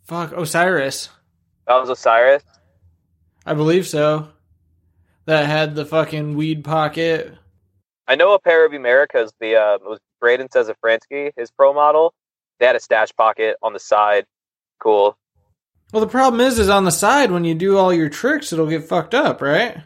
fuck 0.05 0.31
Osiris. 0.33 1.09
That 1.67 1.79
was 1.79 1.89
Osiris. 1.89 2.43
I 3.45 3.53
believe 3.53 3.87
so. 3.87 4.29
That 5.25 5.45
had 5.45 5.75
the 5.75 5.85
fucking 5.85 6.35
weed 6.35 6.63
pocket. 6.63 7.33
I 8.07 8.15
know 8.15 8.33
a 8.33 8.39
pair 8.39 8.65
of 8.65 8.71
Emericas. 8.71 9.31
The 9.39 9.55
uh, 9.55 9.75
it 9.75 9.83
was 9.83 9.99
Braydon 10.19 10.49
Szafranski, 10.49 11.31
his 11.37 11.51
pro 11.51 11.73
model. 11.73 12.13
They 12.59 12.65
had 12.65 12.75
a 12.75 12.79
stash 12.79 13.09
pocket 13.15 13.55
on 13.61 13.73
the 13.73 13.79
side. 13.79 14.25
Cool. 14.79 15.17
Well, 15.91 16.01
the 16.01 16.07
problem 16.07 16.39
is, 16.39 16.59
is 16.59 16.69
on 16.69 16.85
the 16.85 16.91
side 16.91 17.31
when 17.31 17.43
you 17.43 17.53
do 17.53 17.77
all 17.77 17.93
your 17.93 18.09
tricks, 18.09 18.53
it'll 18.53 18.67
get 18.67 18.87
fucked 18.87 19.13
up, 19.13 19.41
right? 19.41 19.77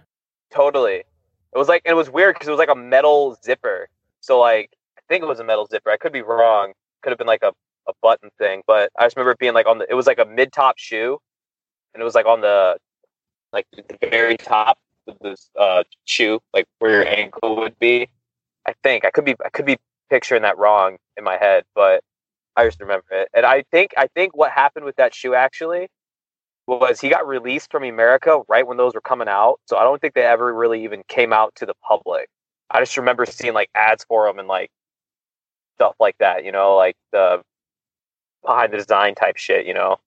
Totally. 0.51 0.95
It 0.95 1.57
was 1.57 1.67
like 1.67 1.81
it 1.85 1.93
was 1.93 2.09
weird 2.09 2.35
because 2.35 2.47
it 2.47 2.51
was 2.51 2.59
like 2.59 2.69
a 2.69 2.75
metal 2.75 3.37
zipper. 3.43 3.87
So 4.25 4.39
like 4.39 4.71
I 4.97 5.01
think 5.07 5.23
it 5.23 5.27
was 5.27 5.39
a 5.39 5.43
metal 5.43 5.67
zipper. 5.67 5.91
I 5.91 5.97
could 5.97 6.11
be 6.11 6.23
wrong. 6.23 6.73
Could 7.03 7.11
have 7.11 7.19
been 7.19 7.27
like 7.27 7.43
a, 7.43 7.53
a 7.87 7.93
button 8.01 8.31
thing, 8.39 8.63
but 8.65 8.89
I 8.97 9.05
just 9.05 9.15
remember 9.15 9.31
it 9.31 9.37
being 9.37 9.53
like 9.53 9.67
on 9.67 9.77
the. 9.77 9.85
It 9.87 9.93
was 9.93 10.07
like 10.07 10.17
a 10.17 10.25
mid 10.25 10.51
top 10.51 10.79
shoe, 10.79 11.19
and 11.93 12.01
it 12.01 12.03
was 12.03 12.15
like 12.15 12.25
on 12.25 12.41
the 12.41 12.77
like 13.53 13.67
the 13.71 13.83
very 14.09 14.35
top 14.35 14.79
of 15.07 15.17
this 15.21 15.51
uh, 15.59 15.83
shoe, 16.05 16.39
like 16.55 16.65
where 16.79 16.91
your 16.91 17.07
ankle 17.07 17.55
would 17.57 17.77
be. 17.77 18.09
I 18.67 18.73
think 18.81 19.05
I 19.05 19.11
could 19.11 19.25
be 19.25 19.35
I 19.45 19.49
could 19.49 19.65
be 19.65 19.77
picturing 20.09 20.41
that 20.41 20.57
wrong 20.57 20.97
in 21.17 21.23
my 21.23 21.37
head, 21.37 21.63
but 21.75 22.01
I 22.55 22.65
just 22.65 22.79
remember 22.81 23.05
it. 23.11 23.29
And 23.35 23.45
I 23.45 23.63
think 23.71 23.91
I 23.95 24.07
think 24.15 24.35
what 24.35 24.49
happened 24.51 24.85
with 24.85 24.95
that 24.95 25.13
shoe 25.13 25.35
actually 25.35 25.87
was 26.65 26.99
he 26.99 27.09
got 27.09 27.27
released 27.27 27.69
from 27.69 27.83
Emerica 27.83 28.43
right 28.47 28.65
when 28.65 28.77
those 28.77 28.95
were 28.95 29.01
coming 29.01 29.27
out. 29.27 29.59
So 29.67 29.77
I 29.77 29.83
don't 29.83 30.01
think 30.01 30.15
they 30.15 30.23
ever 30.23 30.51
really 30.51 30.83
even 30.83 31.03
came 31.07 31.31
out 31.31 31.53
to 31.57 31.67
the 31.67 31.75
public. 31.87 32.27
I 32.69 32.79
just 32.79 32.97
remember 32.97 33.25
seeing 33.25 33.53
like 33.53 33.69
ads 33.75 34.03
for 34.03 34.27
them 34.27 34.39
and 34.39 34.47
like 34.47 34.71
stuff 35.75 35.95
like 35.99 36.17
that, 36.19 36.45
you 36.45 36.51
know, 36.51 36.75
like 36.75 36.95
the 37.11 37.41
behind 38.43 38.73
the 38.73 38.77
design 38.77 39.15
type 39.15 39.37
shit, 39.37 39.65
you 39.65 39.73
know. 39.73 39.97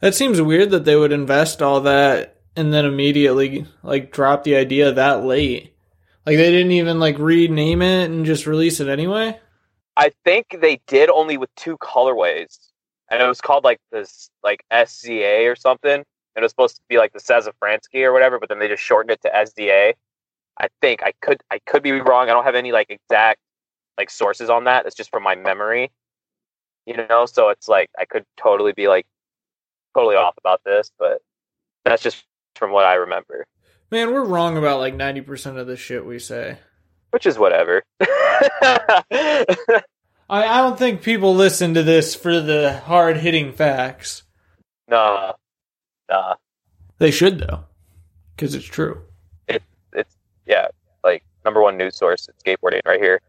That 0.00 0.14
seems 0.14 0.40
weird 0.40 0.70
that 0.70 0.84
they 0.84 0.96
would 0.96 1.12
invest 1.12 1.62
all 1.62 1.80
that 1.82 2.40
and 2.56 2.72
then 2.72 2.84
immediately 2.84 3.66
like 3.82 4.12
drop 4.12 4.44
the 4.44 4.56
idea 4.56 4.92
that 4.92 5.24
late. 5.24 5.74
Like 6.24 6.38
they 6.38 6.50
didn't 6.50 6.72
even 6.72 6.98
like 6.98 7.18
rename 7.18 7.82
it 7.82 8.10
and 8.10 8.26
just 8.26 8.46
release 8.46 8.80
it 8.80 8.88
anyway. 8.88 9.38
I 9.96 10.12
think 10.24 10.58
they 10.60 10.80
did 10.86 11.08
only 11.08 11.38
with 11.38 11.54
two 11.54 11.78
colorways, 11.78 12.58
and 13.10 13.22
it 13.22 13.26
was 13.26 13.40
called 13.40 13.64
like 13.64 13.80
this 13.92 14.30
like 14.42 14.62
SZA 14.70 15.50
or 15.50 15.56
something, 15.56 15.92
and 15.92 16.04
it 16.34 16.42
was 16.42 16.50
supposed 16.50 16.76
to 16.76 16.82
be 16.88 16.98
like 16.98 17.12
the 17.12 17.18
Szafranski 17.18 18.02
or 18.02 18.12
whatever, 18.12 18.38
but 18.38 18.48
then 18.48 18.58
they 18.58 18.68
just 18.68 18.82
shortened 18.82 19.12
it 19.12 19.22
to 19.22 19.30
SDA. 19.30 19.94
I 20.58 20.68
think 20.80 21.02
I 21.02 21.12
could 21.20 21.42
I 21.50 21.58
could 21.66 21.82
be 21.82 21.92
wrong. 21.92 22.28
I 22.28 22.32
don't 22.32 22.44
have 22.44 22.54
any 22.54 22.72
like 22.72 22.90
exact 22.90 23.40
like 23.98 24.10
sources 24.10 24.50
on 24.50 24.64
that. 24.64 24.86
It's 24.86 24.96
just 24.96 25.10
from 25.10 25.22
my 25.22 25.34
memory, 25.34 25.90
you 26.86 26.96
know. 26.96 27.26
So 27.26 27.50
it's 27.50 27.68
like 27.68 27.90
I 27.98 28.04
could 28.04 28.24
totally 28.36 28.72
be 28.72 28.88
like 28.88 29.06
totally 29.94 30.16
off 30.16 30.36
about 30.38 30.62
this, 30.64 30.90
but 30.98 31.20
that's 31.84 32.02
just 32.02 32.24
from 32.54 32.72
what 32.72 32.84
I 32.84 32.94
remember. 32.94 33.46
Man, 33.90 34.12
we're 34.12 34.24
wrong 34.24 34.56
about 34.56 34.80
like 34.80 34.94
90% 34.94 35.58
of 35.58 35.66
the 35.66 35.76
shit 35.76 36.04
we 36.04 36.18
say. 36.18 36.58
Which 37.10 37.24
is 37.24 37.38
whatever. 37.38 37.84
I, 38.00 39.84
I 40.28 40.58
don't 40.58 40.76
think 40.76 41.02
people 41.02 41.34
listen 41.34 41.74
to 41.74 41.84
this 41.84 42.14
for 42.14 42.40
the 42.40 42.80
hard 42.84 43.18
hitting 43.18 43.52
facts. 43.52 44.24
nah, 44.88 45.34
nah. 46.10 46.34
They 46.98 47.10
should, 47.12 47.38
though, 47.38 47.64
because 48.34 48.54
it's 48.54 48.66
true. 48.66 49.05
Yeah, 50.46 50.68
like 51.04 51.24
number 51.44 51.62
one 51.62 51.76
news 51.76 51.96
source. 51.96 52.28
It's 52.28 52.42
skateboarding 52.42 52.80
right 52.84 53.00
here. 53.00 53.20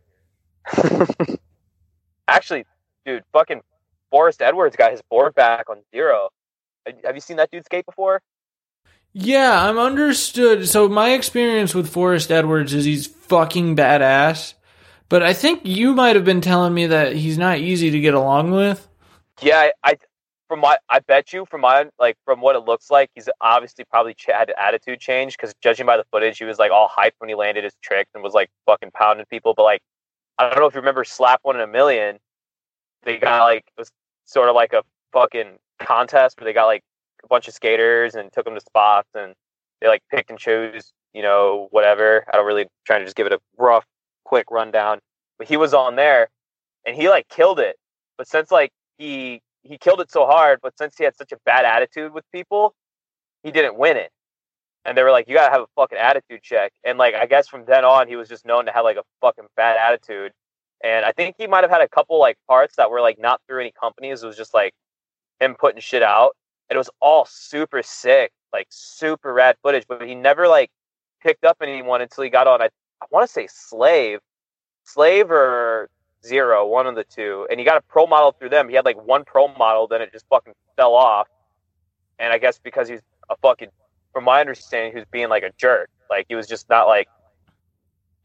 Actually, 2.27 2.65
dude, 3.05 3.23
fucking 3.31 3.61
Forrest 4.11 4.41
Edwards 4.41 4.75
got 4.75 4.91
his 4.91 5.01
board 5.01 5.35
back 5.35 5.69
on 5.69 5.77
zero. 5.91 6.29
Have 7.03 7.15
you 7.15 7.21
seen 7.21 7.37
that 7.37 7.51
dude 7.51 7.65
skate 7.65 7.85
before? 7.85 8.21
Yeah, 9.13 9.67
I'm 9.67 9.77
understood. 9.77 10.67
So 10.67 10.87
my 10.87 11.11
experience 11.11 11.73
with 11.73 11.89
Forrest 11.89 12.31
Edwards 12.31 12.73
is 12.73 12.85
he's 12.85 13.07
fucking 13.07 13.75
badass. 13.75 14.53
But 15.09 15.23
I 15.23 15.33
think 15.33 15.61
you 15.65 15.93
might 15.93 16.15
have 16.15 16.25
been 16.25 16.41
telling 16.41 16.73
me 16.73 16.87
that 16.87 17.15
he's 17.15 17.37
not 17.37 17.59
easy 17.59 17.91
to 17.91 17.99
get 17.99 18.13
along 18.13 18.51
with. 18.51 18.87
Yeah, 19.41 19.69
I 19.83 19.95
from 20.47 20.61
my 20.61 20.77
I 20.89 20.99
bet 20.99 21.33
you 21.33 21.45
from 21.49 21.61
my 21.61 21.87
like 21.99 22.17
from 22.25 22.41
what 22.41 22.55
it 22.55 22.65
looks 22.65 22.89
like, 22.89 23.09
he's 23.15 23.29
obviously 23.41 23.85
probably 23.85 24.13
ch- 24.13 24.27
had 24.27 24.49
an 24.49 24.55
attitude 24.57 24.99
change 24.99 25.37
because 25.37 25.53
judging 25.61 25.85
by 25.85 25.97
the 25.97 26.05
footage, 26.11 26.37
he 26.37 26.45
was 26.45 26.59
like 26.59 26.71
all 26.71 26.89
hyped 26.89 27.13
when 27.19 27.29
he 27.29 27.35
landed 27.35 27.63
his 27.63 27.75
trick 27.81 28.07
and 28.13 28.23
was 28.23 28.33
like 28.33 28.49
fucking 28.65 28.91
pounding 28.91 29.25
people. 29.29 29.53
But 29.55 29.63
like, 29.63 29.81
I 30.37 30.49
don't 30.49 30.59
know 30.59 30.67
if 30.67 30.73
you 30.73 30.81
remember 30.81 31.03
Slap 31.03 31.39
One 31.43 31.55
in 31.55 31.61
a 31.61 31.67
Million. 31.67 32.17
They 33.03 33.17
got 33.17 33.43
like 33.43 33.65
it 33.67 33.79
was 33.79 33.91
sort 34.25 34.49
of 34.49 34.55
like 34.55 34.73
a 34.73 34.83
fucking 35.13 35.57
contest 35.79 36.39
where 36.39 36.45
they 36.45 36.53
got 36.53 36.65
like 36.65 36.83
a 37.23 37.27
bunch 37.27 37.47
of 37.47 37.53
skaters 37.53 38.15
and 38.15 38.31
took 38.31 38.45
them 38.45 38.55
to 38.55 38.61
spots 38.61 39.09
and 39.15 39.33
they 39.81 39.87
like 39.87 40.03
picked 40.09 40.29
and 40.29 40.39
chose, 40.39 40.91
you 41.13 41.21
know, 41.21 41.67
whatever. 41.71 42.25
I 42.31 42.37
don't 42.37 42.45
really 42.45 42.67
trying 42.85 43.01
to 43.01 43.05
just 43.05 43.15
give 43.15 43.27
it 43.27 43.33
a 43.33 43.39
rough, 43.57 43.85
quick 44.25 44.49
rundown. 44.51 44.99
But 45.37 45.47
he 45.47 45.57
was 45.57 45.73
on 45.73 45.95
there 45.95 46.29
and 46.85 46.95
he 46.95 47.09
like 47.09 47.27
killed 47.29 47.59
it. 47.59 47.77
But 48.17 48.27
since 48.27 48.49
like 48.49 48.71
he 48.97 49.41
he 49.67 49.77
killed 49.77 50.01
it 50.01 50.11
so 50.11 50.25
hard, 50.25 50.59
but 50.61 50.77
since 50.77 50.97
he 50.97 51.03
had 51.03 51.15
such 51.15 51.31
a 51.31 51.37
bad 51.45 51.65
attitude 51.65 52.13
with 52.13 52.23
people, 52.31 52.73
he 53.43 53.51
didn't 53.51 53.77
win 53.77 53.97
it. 53.97 54.11
And 54.85 54.97
they 54.97 55.03
were 55.03 55.11
like, 55.11 55.27
You 55.27 55.35
gotta 55.35 55.51
have 55.51 55.61
a 55.61 55.67
fucking 55.75 55.97
attitude 55.97 56.41
check. 56.43 56.73
And 56.83 56.97
like 56.97 57.15
I 57.15 57.25
guess 57.25 57.47
from 57.47 57.65
then 57.65 57.85
on 57.85 58.07
he 58.07 58.15
was 58.15 58.29
just 58.29 58.45
known 58.45 58.65
to 58.65 58.71
have 58.71 58.83
like 58.83 58.97
a 58.97 59.03
fucking 59.21 59.47
bad 59.55 59.77
attitude. 59.77 60.31
And 60.83 61.05
I 61.05 61.11
think 61.11 61.35
he 61.37 61.47
might 61.47 61.63
have 61.63 61.71
had 61.71 61.81
a 61.81 61.89
couple 61.89 62.19
like 62.19 62.37
parts 62.47 62.75
that 62.77 62.89
were 62.89 63.01
like 63.01 63.19
not 63.19 63.41
through 63.47 63.61
any 63.61 63.73
companies. 63.79 64.23
It 64.23 64.27
was 64.27 64.37
just 64.37 64.53
like 64.53 64.73
him 65.39 65.55
putting 65.59 65.81
shit 65.81 66.03
out 66.03 66.35
and 66.69 66.75
it 66.75 66.79
was 66.79 66.89
all 66.99 67.25
super 67.29 67.81
sick, 67.83 68.31
like 68.53 68.67
super 68.69 69.33
rad 69.33 69.55
footage. 69.63 69.85
But 69.87 70.01
he 70.03 70.15
never 70.15 70.47
like 70.47 70.69
picked 71.21 71.43
up 71.43 71.57
anyone 71.61 72.01
until 72.01 72.23
he 72.23 72.29
got 72.29 72.47
on. 72.47 72.61
I, 72.61 72.69
I 73.01 73.05
want 73.11 73.27
to 73.27 73.31
say 73.31 73.47
Slave, 73.49 74.19
Slave 74.83 75.31
or 75.31 75.89
Zero, 76.25 76.65
one 76.67 76.87
of 76.87 76.95
the 76.95 77.03
two. 77.03 77.47
And 77.49 77.59
he 77.59 77.65
got 77.65 77.77
a 77.77 77.81
pro 77.81 78.07
model 78.07 78.33
through 78.37 78.49
them. 78.49 78.69
He 78.69 78.75
had 78.75 78.85
like 78.85 78.97
one 79.05 79.23
pro 79.25 79.47
model, 79.49 79.87
then 79.87 80.01
it 80.01 80.11
just 80.11 80.25
fucking 80.29 80.53
fell 80.75 80.93
off. 80.95 81.27
And 82.19 82.33
I 82.33 82.37
guess 82.37 82.59
because 82.63 82.87
he's 82.89 83.01
a 83.29 83.35
fucking, 83.37 83.69
from 84.13 84.23
my 84.25 84.39
understanding, 84.41 84.91
he 84.93 84.97
was 84.99 85.07
being 85.11 85.29
like 85.29 85.43
a 85.43 85.51
jerk. 85.57 85.89
Like 86.09 86.25
he 86.29 86.35
was 86.35 86.47
just 86.47 86.69
not 86.69 86.87
like 86.87 87.07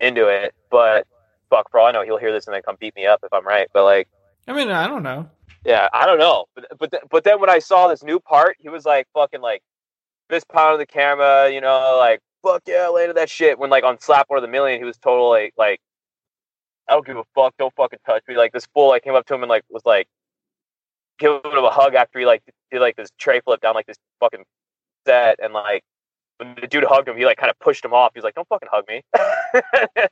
into 0.01 0.29
it. 0.29 0.55
But 0.71 1.07
fuck, 1.51 1.71
for 1.71 1.81
all 1.81 1.87
I 1.87 1.93
know, 1.93 2.03
he'll 2.05 2.19
hear 2.19 2.33
this 2.33 2.47
and 2.47 2.55
then 2.55 2.63
come 2.63 2.77
beat 2.81 2.97
me 2.97 3.07
up 3.07 3.21
if 3.23 3.33
I'm 3.33 3.47
right. 3.47 3.69
But 3.73 3.85
like, 3.85 4.09
I 4.49 4.53
mean, 4.55 4.71
I 4.71 4.89
don't 4.89 5.03
know. 5.03 5.29
yeah, 5.65 5.89
I 5.93 6.07
don't 6.07 6.19
know, 6.19 6.47
but 6.55 6.67
but 6.79 6.91
th- 6.91 7.03
but 7.11 7.25
then 7.25 7.41
when 7.41 7.51
I 7.51 7.59
saw 7.61 7.89
this 7.89 8.03
new 8.03 8.19
part, 8.21 8.57
he 8.59 8.69
was 8.69 8.85
like 8.85 9.07
fucking 9.15 9.41
like 9.41 9.63
fist 10.31 10.49
pounding 10.49 10.79
the 10.79 10.87
camera, 10.87 11.51
you 11.53 11.61
know, 11.61 11.97
like 11.99 12.21
fuck 12.43 12.63
yeah, 12.67 12.89
landed 12.89 13.17
that 13.17 13.31
shit. 13.31 13.59
When 13.59 13.71
like 13.71 13.85
on 13.85 14.01
Slap 14.01 14.29
One 14.31 14.39
of 14.39 14.43
the 14.43 14.49
Million, 14.49 14.79
he 14.81 14.85
was 14.85 14.97
totally 14.99 15.53
like, 15.57 15.81
I 16.88 16.95
don't 16.95 17.07
give 17.07 17.16
a 17.16 17.25
fuck, 17.35 17.55
don't 17.59 17.75
fucking 17.75 18.01
touch 18.07 18.23
me. 18.29 18.37
Like 18.37 18.53
this 18.53 18.66
fool, 18.75 18.88
like 18.88 19.05
came 19.05 19.14
up 19.14 19.27
to 19.27 19.35
him 19.35 19.42
and 19.42 19.51
like 19.51 19.64
was 19.71 19.85
like 19.85 20.09
giving 21.18 21.40
him 21.45 21.64
a 21.64 21.71
hug 21.71 21.95
after 21.95 22.18
he 22.18 22.27
like 22.27 22.42
did 22.71 22.81
like 22.81 22.97
this 22.97 23.11
tray 23.18 23.40
flip 23.40 23.61
down 23.61 23.75
like 23.75 23.87
this 23.87 23.99
fucking 24.21 24.45
set, 25.07 25.38
and 25.42 25.53
like 25.53 25.83
when 26.38 26.55
the 26.61 26.66
dude 26.66 26.85
hugged 26.85 27.09
him, 27.09 27.16
he 27.16 27.25
like 27.25 27.38
kind 27.38 27.51
of 27.51 27.59
pushed 27.59 27.85
him 27.85 27.92
off. 27.92 28.12
He 28.14 28.18
was 28.18 28.25
like, 28.25 28.35
don't 28.35 28.49
fucking 28.49 28.68
hug 28.71 28.85
me. 28.88 29.03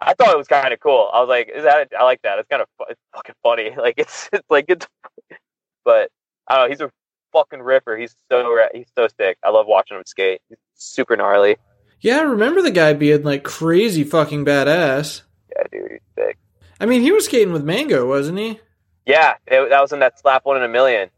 I 0.00 0.14
thought 0.14 0.30
it 0.30 0.38
was 0.38 0.46
kind 0.46 0.72
of 0.72 0.80
cool. 0.80 1.10
I 1.12 1.20
was 1.20 1.28
like, 1.28 1.50
"Is 1.54 1.64
that? 1.64 1.88
I 1.98 2.04
like 2.04 2.22
that. 2.22 2.38
It's 2.38 2.48
kind 2.48 2.62
of 2.62 2.68
fu- 2.78 2.84
it's 2.88 3.00
fucking 3.14 3.34
funny. 3.42 3.70
Like 3.76 3.94
it's 3.98 4.28
it's 4.32 4.48
like 4.50 4.66
it's, 4.68 4.86
but 5.84 6.10
I 6.46 6.56
don't 6.56 6.64
know. 6.64 6.68
He's 6.68 6.80
a 6.80 6.90
fucking 7.32 7.60
ripper. 7.60 7.96
He's 7.96 8.14
so 8.30 8.68
he's 8.72 8.90
so 8.96 9.08
sick. 9.18 9.38
I 9.42 9.50
love 9.50 9.66
watching 9.66 9.96
him 9.96 10.04
skate. 10.06 10.40
He's 10.48 10.58
super 10.74 11.16
gnarly. 11.16 11.56
Yeah, 12.00 12.18
I 12.18 12.22
remember 12.22 12.62
the 12.62 12.70
guy 12.70 12.92
being 12.92 13.24
like 13.24 13.42
crazy 13.42 14.04
fucking 14.04 14.44
badass. 14.44 15.22
Yeah, 15.56 15.62
dude, 15.70 15.90
he's 15.92 16.00
sick. 16.16 16.38
I 16.80 16.86
mean, 16.86 17.02
he 17.02 17.12
was 17.12 17.24
skating 17.24 17.52
with 17.52 17.64
Mango, 17.64 18.06
wasn't 18.06 18.38
he? 18.38 18.60
Yeah, 19.06 19.34
it, 19.46 19.68
that 19.70 19.80
was 19.80 19.92
in 19.92 20.00
that 20.00 20.18
slap 20.18 20.44
one 20.44 20.56
in 20.56 20.62
a 20.62 20.68
million. 20.68 21.10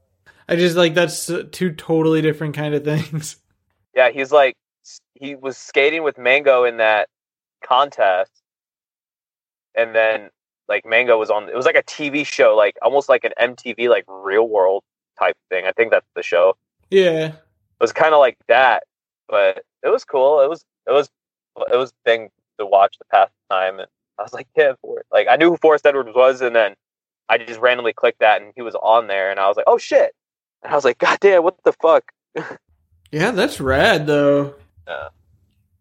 I 0.48 0.56
just 0.56 0.76
like 0.76 0.94
that's 0.94 1.30
two 1.52 1.72
totally 1.72 2.22
different 2.22 2.54
kind 2.54 2.74
of 2.74 2.84
things. 3.10 3.36
Yeah, 3.94 4.10
he's 4.10 4.32
like 4.32 4.56
he 5.14 5.34
was 5.34 5.56
skating 5.56 6.02
with 6.02 6.18
Mango 6.18 6.64
in 6.64 6.78
that 6.78 7.08
contest, 7.62 8.32
and 9.74 9.94
then 9.94 10.30
like 10.68 10.86
Mango 10.86 11.18
was 11.18 11.30
on. 11.30 11.48
It 11.48 11.54
was 11.54 11.66
like 11.66 11.76
a 11.76 11.82
TV 11.82 12.24
show, 12.24 12.56
like 12.56 12.76
almost 12.80 13.08
like 13.08 13.24
an 13.24 13.32
MTV 13.38 13.88
like 13.88 14.04
Real 14.08 14.48
World 14.48 14.84
type 15.18 15.36
thing. 15.50 15.66
I 15.66 15.72
think 15.72 15.90
that's 15.90 16.06
the 16.14 16.22
show. 16.22 16.56
Yeah. 16.90 17.26
It 17.28 17.34
was 17.80 17.92
kind 17.92 18.14
of 18.14 18.20
like 18.20 18.38
that, 18.48 18.84
but 19.28 19.64
it 19.82 19.88
was 19.88 20.04
cool. 20.04 20.40
It 20.40 20.48
was 20.48 20.64
it 20.86 20.92
was 20.92 21.08
it 21.72 21.76
was 21.76 21.92
thing 22.04 22.30
to 22.58 22.66
watch 22.66 22.98
the 22.98 23.04
past 23.06 23.32
time, 23.50 23.78
and 23.78 23.88
I 24.20 24.22
was 24.22 24.32
like, 24.32 24.46
yeah, 24.56 24.72
for 24.82 25.02
like 25.10 25.26
I 25.28 25.36
knew 25.36 25.50
who 25.50 25.56
Forrest 25.56 25.86
Edwards 25.86 26.10
was, 26.14 26.40
and 26.40 26.54
then 26.54 26.74
I 27.28 27.38
just 27.38 27.60
randomly 27.60 27.92
clicked 27.92 28.20
that, 28.20 28.42
and 28.42 28.52
he 28.54 28.62
was 28.62 28.76
on 28.76 29.06
there, 29.06 29.30
and 29.30 29.40
I 29.40 29.48
was 29.48 29.56
like, 29.56 29.66
oh 29.66 29.78
shit, 29.78 30.14
and 30.62 30.72
I 30.72 30.76
was 30.76 30.84
like, 30.84 30.98
god 30.98 31.18
damn, 31.20 31.42
what 31.42 31.56
the 31.64 31.72
fuck? 31.72 32.12
Yeah, 33.12 33.32
that's 33.32 33.60
rad 33.60 34.06
though. 34.06 34.54
Yeah. 34.86 35.08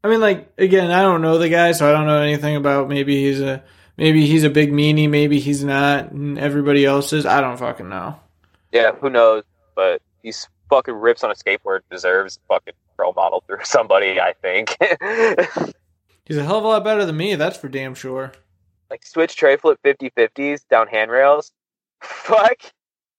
I 0.03 0.07
mean, 0.07 0.19
like 0.19 0.51
again, 0.57 0.91
I 0.91 1.01
don't 1.01 1.21
know 1.21 1.37
the 1.37 1.49
guy, 1.49 1.73
so 1.73 1.87
I 1.87 1.91
don't 1.91 2.07
know 2.07 2.21
anything 2.21 2.55
about. 2.55 2.89
Maybe 2.89 3.23
he's 3.23 3.41
a 3.41 3.63
maybe 3.97 4.25
he's 4.25 4.43
a 4.43 4.49
big 4.49 4.71
meanie, 4.71 5.09
maybe 5.09 5.39
he's 5.39 5.63
not, 5.63 6.11
and 6.11 6.39
everybody 6.39 6.85
else 6.85 7.13
is. 7.13 7.25
I 7.25 7.41
don't 7.41 7.57
fucking 7.57 7.89
know. 7.89 8.19
Yeah, 8.71 8.93
who 8.93 9.09
knows? 9.09 9.43
But 9.75 10.01
he's 10.23 10.47
fucking 10.69 10.93
rips 10.93 11.23
on 11.23 11.31
a 11.31 11.35
skateboard 11.35 11.81
deserves 11.91 12.39
fucking 12.47 12.73
role 12.97 13.13
model 13.13 13.43
through 13.45 13.63
somebody. 13.63 14.19
I 14.19 14.33
think. 14.41 14.75
He's 16.29 16.37
a 16.37 16.45
hell 16.45 16.59
of 16.59 16.63
a 16.63 16.67
lot 16.67 16.83
better 16.83 17.05
than 17.05 17.17
me. 17.17 17.33
That's 17.33 17.57
for 17.57 17.67
damn 17.67 17.95
sure. 17.95 18.31
like 18.91 19.03
switch 19.03 19.35
tray 19.35 19.57
flip 19.57 19.79
50 19.83 20.11
50s 20.11 20.61
down 20.69 20.87
handrails. 20.87 21.51
Fuck. 22.01 22.57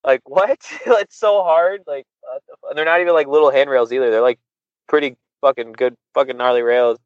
Like 0.05 0.23
what? 0.25 0.61
it's 0.87 1.19
so 1.19 1.43
hard. 1.43 1.83
Like 1.89 2.07
what 2.21 2.43
the 2.47 2.75
they're 2.77 2.85
not 2.85 3.01
even 3.01 3.13
like 3.13 3.27
little 3.27 3.51
handrails 3.51 3.93
either. 3.93 4.11
They're 4.13 4.23
like 4.23 4.39
pretty 4.89 5.17
fucking 5.41 5.73
good, 5.73 5.97
fucking 6.15 6.37
gnarly 6.37 6.63
rails. 6.63 6.99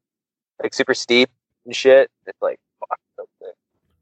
Like 0.61 0.75
super 0.75 0.93
steep 0.93 1.29
and 1.65 1.75
shit. 1.75 2.11
It's 2.27 2.41
like 2.41 2.59
fuck. 2.79 2.99
so. 3.17 3.25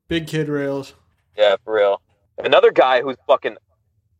Big 0.10 0.28
kid 0.28 0.50
rails. 0.50 0.94
Yeah, 1.38 1.56
for 1.64 1.74
real. 1.76 2.02
Another 2.38 2.72
guy 2.72 3.02
who's 3.02 3.16
fucking, 3.28 3.56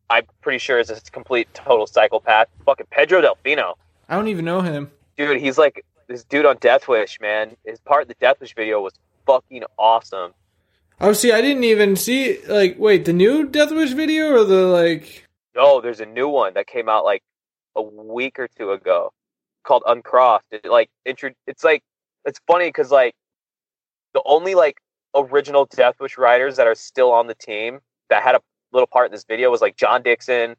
I'm 0.08 0.24
pretty 0.40 0.58
sure 0.58 0.78
is 0.78 0.88
a 0.88 0.98
complete 1.12 1.52
total 1.52 1.86
psychopath. 1.86 2.48
Fucking 2.64 2.86
Pedro 2.90 3.20
Delfino. 3.20 3.74
I 4.08 4.16
don't 4.16 4.28
even 4.28 4.46
know 4.46 4.62
him. 4.62 4.90
Dude, 5.16 5.40
he's 5.40 5.58
like 5.58 5.84
this 6.08 6.24
dude 6.24 6.46
on 6.46 6.56
Death 6.60 6.88
Wish, 6.88 7.18
man. 7.20 7.56
His 7.64 7.80
part 7.80 8.02
in 8.02 8.08
the 8.08 8.14
Death 8.20 8.40
Wish 8.40 8.54
video 8.54 8.80
was 8.80 8.94
fucking 9.26 9.64
awesome. 9.78 10.32
Oh, 11.00 11.12
see, 11.12 11.32
I 11.32 11.40
didn't 11.40 11.64
even 11.64 11.96
see. 11.96 12.44
Like, 12.46 12.78
wait, 12.78 13.04
the 13.04 13.12
new 13.12 13.48
Death 13.48 13.72
Wish 13.72 13.92
video 13.92 14.32
or 14.32 14.44
the 14.44 14.62
like? 14.66 15.26
No, 15.54 15.80
there's 15.80 16.00
a 16.00 16.06
new 16.06 16.28
one 16.28 16.54
that 16.54 16.66
came 16.66 16.88
out 16.88 17.04
like 17.04 17.22
a 17.76 17.82
week 17.82 18.38
or 18.38 18.48
two 18.48 18.72
ago 18.72 19.12
called 19.64 19.82
Uncrossed. 19.86 20.46
It 20.52 20.66
like 20.66 20.90
intro- 21.04 21.32
it's 21.46 21.64
like 21.64 21.82
it's 22.24 22.40
funny 22.46 22.68
because 22.68 22.90
like 22.90 23.14
the 24.12 24.22
only 24.24 24.54
like 24.54 24.78
original 25.14 25.66
Death 25.66 25.96
Wish 26.00 26.18
riders 26.18 26.56
that 26.56 26.66
are 26.66 26.74
still 26.74 27.10
on 27.12 27.26
the 27.26 27.34
team 27.34 27.80
that 28.10 28.22
had 28.22 28.34
a 28.34 28.40
little 28.72 28.86
part 28.86 29.06
in 29.06 29.12
this 29.12 29.24
video 29.24 29.50
was 29.50 29.60
like 29.60 29.76
Jon 29.76 30.02
Dickson 30.02 30.56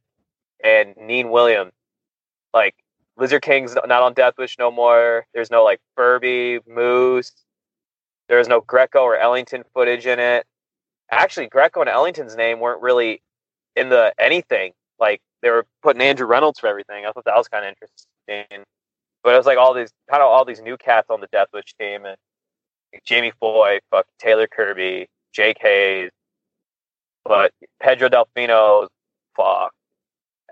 and 0.64 0.96
Neen 0.98 1.30
Williams. 1.30 1.72
Like 2.54 2.76
Lizard 3.18 3.42
King's 3.42 3.76
not 3.76 3.92
on 4.04 4.14
Death 4.14 4.34
Wish 4.38 4.58
no 4.60 4.72
more. 4.72 5.26
There's 5.34 5.52
no 5.52 5.64
like 5.64 5.80
Furby, 5.96 6.60
Moose. 6.68 7.32
There's 8.28 8.48
no 8.48 8.62
Greco 8.62 9.00
or 9.02 9.18
Ellington 9.18 9.64
footage 9.74 10.06
in 10.06 10.20
it. 10.20 10.46
Actually, 11.12 11.48
Greco 11.48 11.82
and 11.82 11.90
Ellington's 11.90 12.36
name 12.36 12.60
weren't 12.60 12.82
really 12.82 13.22
in 13.76 13.90
the 13.90 14.14
anything. 14.20 14.74
Like 15.00 15.22
they 15.42 15.50
were 15.50 15.66
putting 15.84 16.02
Andrew 16.02 16.26
Reynolds 16.26 16.60
for 16.60 16.68
everything. 16.68 17.06
I 17.06 17.12
thought 17.12 17.26
that 17.26 17.36
was 17.36 17.48
kind 17.48 17.66
of 17.66 17.70
interesting. 17.70 18.66
But 19.24 19.34
it 19.34 19.38
was 19.38 19.46
like 19.46 19.58
all 19.58 19.74
these 19.74 19.92
kind 20.10 20.22
of 20.22 20.30
all 20.30 20.46
these 20.46 20.62
new 20.62 20.78
cats 20.78 21.10
on 21.10 21.22
the 21.22 21.28
Death 21.32 21.48
Wish 21.54 21.74
team 21.80 22.06
and 22.06 22.18
like, 22.94 23.04
Jamie 23.04 23.34
Foy, 23.40 23.80
fuck 23.92 24.06
Taylor 24.20 24.48
Kirby, 24.48 25.08
Jake 25.34 25.58
Hayes, 25.62 26.12
but 27.24 27.52
Pedro 27.82 28.10
Delfino, 28.10 28.88
fuck, 29.36 29.74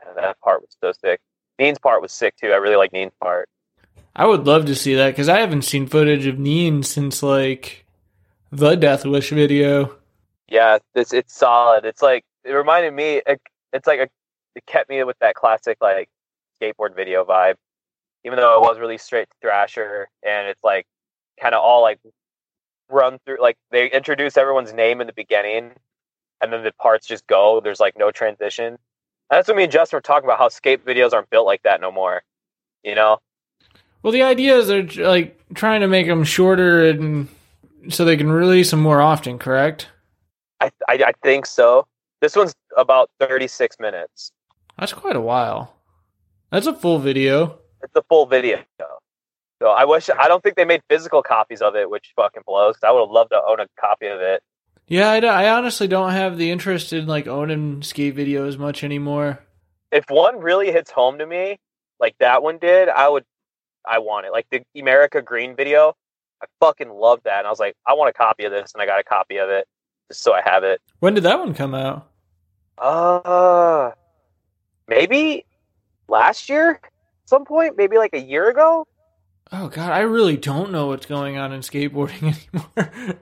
and 0.05 0.17
that 0.17 0.39
part 0.41 0.61
was 0.61 0.75
so 0.81 0.91
sick. 0.91 1.19
Neen's 1.63 1.79
part 1.79 2.01
was 2.01 2.11
sick 2.11 2.35
too. 2.35 2.51
I 2.51 2.57
really 2.57 2.75
like 2.75 2.91
Neen's 2.91 3.13
part. 3.21 3.47
I 4.15 4.25
would 4.25 4.45
love 4.45 4.65
to 4.65 4.75
see 4.75 4.95
that 4.95 5.11
because 5.11 5.29
I 5.29 5.39
haven't 5.39 5.61
seen 5.63 5.87
footage 5.87 6.27
of 6.27 6.37
Neen 6.37 6.83
since 6.83 7.23
like 7.23 7.85
the 8.51 8.75
Death 8.75 9.05
Wish 9.05 9.29
video. 9.29 9.95
Yeah, 10.49 10.79
it's 10.93 11.13
it's 11.13 11.33
solid. 11.33 11.85
It's 11.85 12.01
like 12.01 12.25
it 12.43 12.51
reminded 12.51 12.93
me. 12.93 13.21
It, 13.25 13.41
it's 13.71 13.87
like 13.87 13.99
a, 13.99 14.09
it 14.55 14.65
kept 14.67 14.89
me 14.89 15.01
with 15.05 15.17
that 15.19 15.35
classic 15.35 15.77
like 15.79 16.09
skateboard 16.61 16.95
video 16.95 17.23
vibe, 17.23 17.55
even 18.25 18.37
though 18.37 18.57
it 18.57 18.61
was 18.61 18.77
really 18.77 18.97
straight 18.97 19.29
to 19.29 19.35
Thrasher, 19.41 20.09
and 20.21 20.47
it's 20.47 20.63
like 20.63 20.85
kind 21.39 21.55
of 21.55 21.63
all 21.63 21.81
like 21.81 21.99
run 22.89 23.19
through. 23.25 23.41
Like 23.41 23.57
they 23.71 23.89
introduce 23.89 24.35
everyone's 24.35 24.73
name 24.73 24.99
in 24.99 25.07
the 25.07 25.13
beginning, 25.13 25.71
and 26.41 26.51
then 26.51 26.63
the 26.63 26.73
parts 26.73 27.07
just 27.07 27.25
go. 27.25 27.61
There's 27.63 27.79
like 27.79 27.97
no 27.97 28.11
transition. 28.11 28.77
That's 29.29 29.47
what 29.47 29.57
me 29.57 29.63
and 29.63 29.71
Justin 29.71 29.97
were 29.97 30.01
talking 30.01 30.25
about. 30.25 30.37
How 30.39 30.49
skate 30.49 30.85
videos 30.85 31.13
aren't 31.13 31.29
built 31.29 31.45
like 31.45 31.63
that 31.63 31.81
no 31.81 31.91
more. 31.91 32.21
You 32.83 32.95
know? 32.95 33.19
Well, 34.01 34.11
the 34.13 34.23
idea 34.23 34.57
is 34.57 34.67
they're 34.67 34.83
like 35.07 35.39
trying 35.53 35.81
to 35.81 35.87
make 35.87 36.07
them 36.07 36.23
shorter 36.23 36.89
and 36.89 37.27
so 37.89 38.05
they 38.05 38.17
can 38.17 38.31
release 38.31 38.71
them 38.71 38.81
more 38.81 39.01
often. 39.01 39.39
Correct? 39.39 39.87
I 40.59 40.71
I, 40.87 40.93
I 41.07 41.11
think 41.23 41.45
so. 41.45 41.87
This 42.21 42.35
one's 42.35 42.53
about 42.77 43.09
36 43.19 43.77
minutes. 43.79 44.31
That's 44.77 44.93
quite 44.93 45.15
a 45.15 45.21
while. 45.21 45.75
That's 46.51 46.67
a 46.67 46.73
full 46.73 46.99
video. 46.99 47.59
it's 47.81 47.95
a 47.95 48.03
full 48.03 48.25
video. 48.25 48.59
So 49.61 49.69
I 49.69 49.85
wish 49.85 50.09
I 50.09 50.27
don't 50.27 50.43
think 50.43 50.55
they 50.57 50.65
made 50.65 50.81
physical 50.89 51.23
copies 51.23 51.61
of 51.61 51.75
it, 51.75 51.89
which 51.89 52.11
fucking 52.15 52.43
blows. 52.45 52.75
'cause 52.75 52.87
I 52.87 52.91
would 52.91 52.99
have 53.01 53.09
loved 53.11 53.31
to 53.31 53.41
own 53.47 53.59
a 53.61 53.67
copy 53.79 54.07
of 54.07 54.19
it. 54.19 54.43
Yeah, 54.87 55.09
I, 55.09 55.19
I 55.19 55.49
honestly 55.49 55.87
don't 55.87 56.11
have 56.11 56.37
the 56.37 56.51
interest 56.51 56.93
in 56.93 57.07
like 57.07 57.27
owning 57.27 57.81
skate 57.83 58.15
videos 58.15 58.57
much 58.57 58.83
anymore. 58.83 59.39
If 59.91 60.05
one 60.09 60.39
really 60.39 60.71
hits 60.71 60.91
home 60.91 61.19
to 61.19 61.25
me, 61.25 61.59
like 61.99 62.15
that 62.19 62.43
one 62.43 62.57
did, 62.57 62.89
I 62.89 63.07
would, 63.07 63.25
I 63.85 63.99
want 63.99 64.25
it. 64.25 64.31
Like 64.31 64.47
the 64.49 64.63
Emerica 64.75 65.23
Green 65.23 65.55
video, 65.55 65.95
I 66.41 66.45
fucking 66.59 66.89
love 66.89 67.21
that, 67.23 67.39
and 67.39 67.47
I 67.47 67.49
was 67.49 67.59
like, 67.59 67.75
I 67.85 67.93
want 67.93 68.09
a 68.09 68.13
copy 68.13 68.43
of 68.45 68.51
this, 68.51 68.73
and 68.73 68.81
I 68.81 68.85
got 68.85 68.99
a 68.99 69.03
copy 69.03 69.37
of 69.37 69.49
it 69.49 69.67
just 70.09 70.21
so 70.21 70.33
I 70.33 70.41
have 70.43 70.63
it. 70.63 70.81
When 70.99 71.13
did 71.13 71.23
that 71.23 71.39
one 71.39 71.53
come 71.53 71.73
out? 71.73 72.09
Uh, 72.77 73.91
maybe 74.87 75.45
last 76.07 76.49
year, 76.49 76.81
some 77.25 77.45
point, 77.45 77.77
maybe 77.77 77.97
like 77.97 78.13
a 78.13 78.19
year 78.19 78.49
ago. 78.49 78.87
Oh 79.51 79.67
god, 79.69 79.91
I 79.91 79.99
really 79.99 80.37
don't 80.37 80.71
know 80.71 80.87
what's 80.87 81.05
going 81.05 81.37
on 81.37 81.53
in 81.53 81.61
skateboarding 81.61 82.35
anymore. 82.77 83.15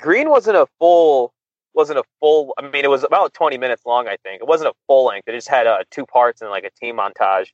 Green 0.00 0.30
wasn't 0.30 0.56
a 0.56 0.66
full 0.78 1.32
wasn't 1.74 1.98
a 1.98 2.04
full 2.18 2.52
I 2.58 2.62
mean 2.62 2.84
it 2.84 2.90
was 2.90 3.04
about 3.04 3.32
20 3.34 3.58
minutes 3.58 3.86
long 3.86 4.08
I 4.08 4.16
think. 4.22 4.42
It 4.42 4.48
wasn't 4.48 4.70
a 4.70 4.74
full 4.86 5.06
length. 5.06 5.28
It 5.28 5.32
just 5.32 5.48
had 5.48 5.66
uh, 5.66 5.84
two 5.90 6.06
parts 6.06 6.40
and 6.40 6.50
like 6.50 6.64
a 6.64 6.70
team 6.70 6.96
montage. 6.96 7.48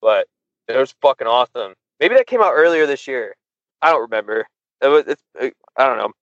But 0.00 0.26
it 0.68 0.76
was 0.76 0.94
fucking 1.00 1.26
awesome. 1.26 1.74
Maybe 2.00 2.14
that 2.16 2.26
came 2.26 2.40
out 2.40 2.52
earlier 2.54 2.86
this 2.86 3.06
year. 3.06 3.36
I 3.82 3.90
don't 3.90 4.02
remember. 4.02 4.46
It 4.80 4.88
was 4.88 5.04
it's 5.06 5.22
uh, 5.40 5.50
I 5.76 5.86
don't 5.86 5.98
know. 5.98 6.12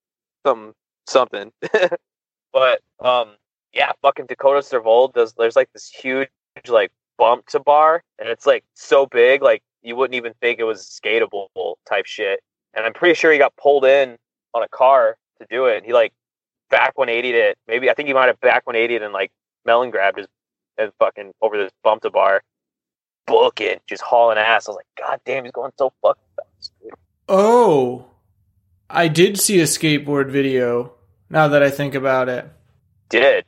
Some 0.45 0.75
something. 1.07 1.53
but 2.53 2.81
um 3.01 3.37
yeah, 3.73 3.93
fucking 4.03 4.27
Dakota 4.27 4.61
Servold 4.61 5.15
does 5.15 5.33
there's 5.35 5.57
like 5.57 5.73
this 5.73 5.89
huge 5.89 6.29
like 6.69 6.91
bump 7.19 7.47
to 7.47 7.61
bar 7.61 8.03
and 8.19 8.29
it's 8.29 8.47
like 8.47 8.65
so 8.75 9.07
big 9.07 9.43
like 9.43 9.63
you 9.83 9.97
wouldn't 9.97 10.15
even 10.15 10.35
think 10.41 10.59
it 10.59 10.65
was 10.65 10.83
skatable 10.83 11.49
type 11.89 12.07
shit. 12.07 12.41
And 12.75 12.87
I'm 12.87 12.93
pretty 12.93 13.15
sure 13.15 13.33
he 13.33 13.39
got 13.39 13.55
pulled 13.57 13.85
in 13.85 14.17
on 14.55 14.63
a 14.63 14.69
car 14.69 15.17
to 15.43 15.55
do 15.55 15.67
it. 15.67 15.85
He 15.85 15.93
like 15.93 16.13
back 16.71 16.97
180'd 16.97 17.35
it. 17.35 17.59
Maybe 17.69 17.91
I 17.91 17.95
think 17.95 18.07
he 18.09 18.15
might 18.15 18.27
have 18.27 18.41
back 18.41 18.65
180'd 18.67 19.03
and 19.03 19.13
like 19.13 19.31
melon 19.65 19.91
grabbed 19.91 20.19
his 20.19 20.27
and 20.79 20.91
fucking 20.99 21.33
over 21.43 21.57
this 21.59 21.71
bump 21.85 22.03
to 22.03 22.11
bar. 22.11 22.43
Booking, 23.27 23.79
just 23.87 24.03
hauling 24.03 24.39
ass. 24.39 24.67
I 24.69 24.73
was 24.73 24.77
like, 24.77 24.87
God 24.99 25.21
damn, 25.25 25.45
he's 25.45 25.53
going 25.53 25.71
so 25.79 25.93
fucking 26.03 26.23
fast. 26.37 26.73
dude." 26.83 26.93
oh, 27.29 28.07
I 28.91 29.09
did 29.09 29.39
see 29.39 29.61
a 29.61 29.65
skateboard 29.65 30.31
video. 30.31 30.93
Now 31.31 31.49
that 31.49 31.63
I 31.63 31.71
think 31.71 31.95
about 31.95 32.29
it, 32.29 32.47
Did 33.09 33.45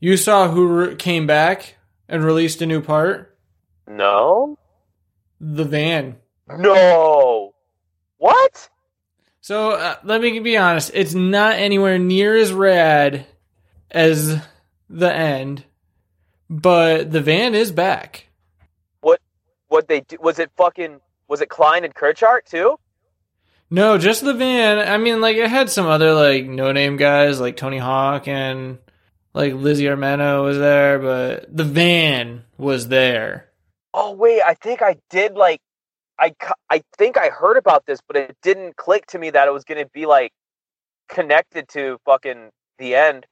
you 0.00 0.16
saw 0.16 0.48
who 0.48 0.66
re- 0.68 0.94
came 0.96 1.26
back 1.26 1.76
and 2.08 2.22
released 2.24 2.60
a 2.62 2.66
new 2.66 2.80
part? 2.82 3.36
no, 3.88 4.56
The 5.40 5.64
van. 5.64 6.18
no. 6.48 7.54
What? 8.18 8.68
So 9.40 9.72
uh, 9.72 9.96
let 10.04 10.20
me 10.20 10.38
be 10.40 10.56
honest, 10.56 10.90
it's 10.94 11.14
not 11.14 11.54
anywhere 11.54 11.98
near 11.98 12.36
as 12.36 12.52
rad 12.52 13.26
as 13.90 14.40
the 14.88 15.12
end, 15.12 15.64
but 16.48 17.10
the 17.10 17.20
van 17.20 17.54
is 17.54 17.72
back. 17.72 18.28
What 19.00 19.20
What 19.68 19.88
they 19.88 20.00
do? 20.00 20.18
Was 20.20 20.38
it 20.38 20.50
fucking? 20.56 21.00
Was 21.28 21.40
it 21.40 21.48
Klein 21.48 21.84
and 21.84 21.94
Kirchart 21.94 22.44
too? 22.44 22.78
No, 23.70 23.98
just 23.98 24.24
the 24.24 24.34
van. 24.34 24.78
I 24.78 24.98
mean, 24.98 25.20
like 25.20 25.36
it 25.36 25.48
had 25.48 25.70
some 25.70 25.86
other 25.86 26.12
like 26.12 26.44
no 26.44 26.72
name 26.72 26.96
guys 26.96 27.40
like 27.40 27.56
Tony 27.56 27.78
Hawk 27.78 28.26
and 28.26 28.78
like 29.32 29.54
Lizzie 29.54 29.84
Armanto 29.84 30.42
was 30.44 30.58
there, 30.58 30.98
but 30.98 31.56
the 31.56 31.64
van 31.64 32.44
was 32.58 32.88
there. 32.88 33.48
Oh 33.94 34.12
wait, 34.12 34.42
I 34.44 34.54
think 34.54 34.82
I 34.82 34.96
did 35.08 35.34
like. 35.34 35.60
I 36.20 36.34
I 36.68 36.82
think 36.98 37.16
I 37.16 37.28
heard 37.28 37.56
about 37.56 37.86
this, 37.86 38.00
but 38.06 38.16
it 38.16 38.36
didn't 38.42 38.76
click 38.76 39.06
to 39.06 39.18
me 39.18 39.30
that 39.30 39.48
it 39.48 39.52
was 39.52 39.64
going 39.64 39.82
to 39.82 39.90
be 39.92 40.06
like 40.06 40.32
connected 41.08 41.68
to 41.70 41.98
fucking 42.04 42.50
the 42.78 42.94
end. 42.94 43.26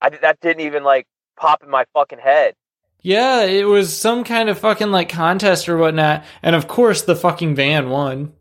I 0.00 0.10
that 0.10 0.40
didn't 0.40 0.64
even 0.64 0.84
like 0.84 1.06
pop 1.36 1.62
in 1.62 1.70
my 1.70 1.84
fucking 1.92 2.20
head. 2.20 2.54
Yeah, 3.00 3.42
it 3.42 3.64
was 3.64 3.96
some 3.96 4.24
kind 4.24 4.48
of 4.48 4.58
fucking 4.58 4.90
like 4.90 5.08
contest 5.08 5.68
or 5.68 5.76
whatnot, 5.76 6.24
and 6.42 6.54
of 6.54 6.68
course 6.68 7.02
the 7.02 7.16
fucking 7.16 7.54
van 7.54 7.90
won 7.90 8.32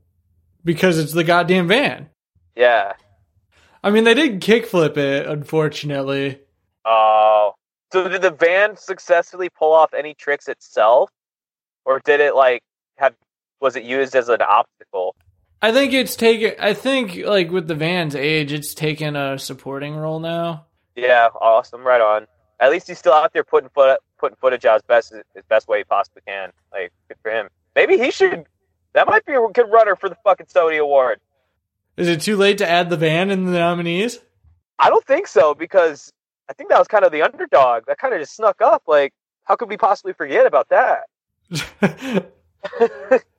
because 0.64 1.00
it's 1.00 1.14
the 1.14 1.24
goddamn 1.24 1.68
van. 1.68 2.10
Yeah. 2.56 2.94
I 3.84 3.92
mean, 3.92 4.04
they 4.04 4.16
did 4.16 4.42
kickflip 4.42 4.98
it, 4.98 5.28
unfortunately. 5.28 6.40
Oh. 6.84 7.54
So 7.94 8.10
did 8.10 8.22
the 8.22 8.32
van 8.32 8.76
successfully 8.76 9.50
pull 9.50 9.74
off 9.74 9.94
any 9.94 10.14
tricks 10.14 10.48
itself, 10.48 11.10
or 11.86 12.02
did 12.04 12.20
it 12.20 12.36
like 12.36 12.64
have 12.98 13.14
was 13.60 13.76
it 13.76 13.84
used 13.84 14.16
as 14.16 14.30
an 14.30 14.42
obstacle? 14.42 15.16
I 15.62 15.72
think 15.72 15.94
it's 15.94 16.16
taken. 16.16 16.54
I 16.60 16.74
think 16.74 17.16
like 17.26 17.52
with 17.52 17.68
the 17.68 17.76
van's 17.76 18.16
age, 18.16 18.54
it's 18.54 18.74
taken 18.74 19.16
a 19.16 19.40
supporting 19.40 19.96
role 19.96 20.20
now. 20.20 20.66
Yeah, 20.96 21.30
awesome, 21.40 21.82
right 21.82 22.02
on. 22.02 22.28
At 22.60 22.72
least 22.72 22.88
he's 22.88 23.00
still 23.00 23.14
out 23.14 23.34
there 23.34 23.44
putting 23.44 23.70
foot 23.70 24.00
putting 24.20 24.38
footage 24.38 24.66
out 24.66 24.76
as 24.76 24.82
best 24.84 25.14
as 25.14 25.44
best 25.50 25.68
way 25.68 25.80
he 25.80 25.84
possibly 25.84 26.22
can. 26.28 26.52
Like 26.72 26.92
good 27.08 27.18
for 27.24 27.32
him. 27.32 27.50
Maybe 27.76 27.98
he 27.98 28.12
should. 28.12 28.46
That 28.94 29.08
might 29.08 29.26
be 29.26 29.34
a 29.34 29.48
good 29.54 29.70
runner 29.72 29.96
for 29.96 30.10
the 30.10 30.18
fucking 30.24 30.48
Sony 30.48 30.80
Award. 30.80 31.20
Is 31.98 32.08
it 32.08 32.22
too 32.22 32.38
late 32.38 32.60
to 32.60 32.70
add 32.70 32.90
the 32.90 32.98
van 32.98 33.32
in 33.32 33.46
the 33.46 33.60
nominees? 33.60 34.20
I 34.80 34.90
don't 34.90 35.06
think 35.06 35.28
so 35.28 35.56
because 35.56 36.14
I 36.50 36.54
think 36.54 36.70
that 36.70 36.78
was 36.78 36.88
kind 36.88 37.04
of 37.04 37.12
the 37.12 37.24
underdog. 37.24 37.86
That 37.88 37.98
kind 37.98 38.14
of 38.14 38.20
just 38.20 38.36
snuck 38.36 38.62
up. 38.62 38.84
Like, 38.88 39.14
how 39.44 39.56
could 39.56 39.70
we 39.70 39.78
possibly 39.78 40.14
forget 40.14 40.46
about 40.46 40.70
that? 40.70 41.04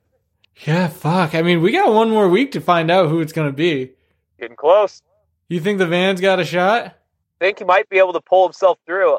yeah, 0.65 0.87
fuck. 0.87 1.35
I 1.35 1.41
mean, 1.41 1.61
we 1.61 1.71
got 1.71 1.93
one 1.93 2.09
more 2.09 2.27
week 2.29 2.51
to 2.53 2.61
find 2.61 2.89
out 2.91 3.09
who 3.09 3.19
it's 3.21 3.33
going 3.33 3.47
to 3.49 3.55
be. 3.55 3.91
Getting 4.39 4.55
close. 4.57 5.01
You 5.47 5.59
think 5.59 5.79
the 5.79 5.87
van's 5.87 6.21
got 6.21 6.39
a 6.39 6.45
shot? 6.45 6.95
think 7.39 7.59
he 7.59 7.63
might 7.65 7.87
be 7.87 7.97
able 7.99 8.11
to 8.13 8.19
pull 8.21 8.45
himself 8.45 8.77
through. 8.85 9.17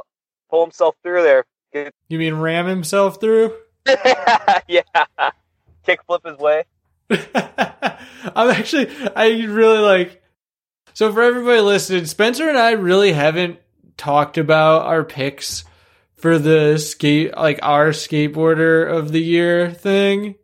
Pull 0.50 0.62
himself 0.64 0.94
through 1.03 1.22
there. 1.22 1.44
Get- 1.72 1.94
You 2.09 2.18
mean 2.18 2.35
ram 2.35 2.66
himself 2.66 3.18
through? 3.20 3.55
yeah. 4.68 4.83
Kick 5.87 6.00
flip 6.07 6.22
his 6.26 6.37
way. 6.37 6.64
I'm 7.11 8.50
actually, 8.50 8.88
I 9.16 9.29
really 9.44 9.79
like. 9.79 10.22
So 10.92 11.11
for 11.12 11.22
everybody 11.22 11.61
listening, 11.61 12.05
Spencer 12.05 12.48
and 12.48 12.59
I 12.59 12.72
really 12.72 13.12
haven't 13.12 13.59
talked 13.96 14.37
about 14.37 14.83
our 14.87 15.03
picks 15.03 15.64
for 16.16 16.38
the 16.38 16.76
skate, 16.76 17.35
like 17.35 17.59
our 17.62 17.88
skateboarder 17.90 18.87
of 18.90 19.12
the 19.12 19.22
year 19.22 19.70
thing, 19.70 20.35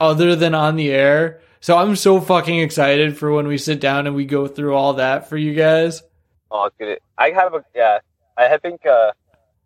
other 0.00 0.34
than 0.34 0.54
on 0.54 0.76
the 0.76 0.90
air. 0.90 1.40
So 1.60 1.76
I'm 1.76 1.94
so 1.94 2.20
fucking 2.20 2.58
excited 2.58 3.18
for 3.18 3.30
when 3.32 3.46
we 3.46 3.58
sit 3.58 3.80
down 3.80 4.06
and 4.06 4.16
we 4.16 4.24
go 4.24 4.46
through 4.48 4.74
all 4.74 4.94
that 4.94 5.28
for 5.28 5.36
you 5.36 5.54
guys. 5.54 6.02
Oh, 6.50 6.70
good. 6.78 6.98
I 7.18 7.30
have 7.30 7.54
a 7.54 7.62
yeah. 7.74 7.98
I 8.36 8.56
think 8.56 8.86
uh 8.86 9.12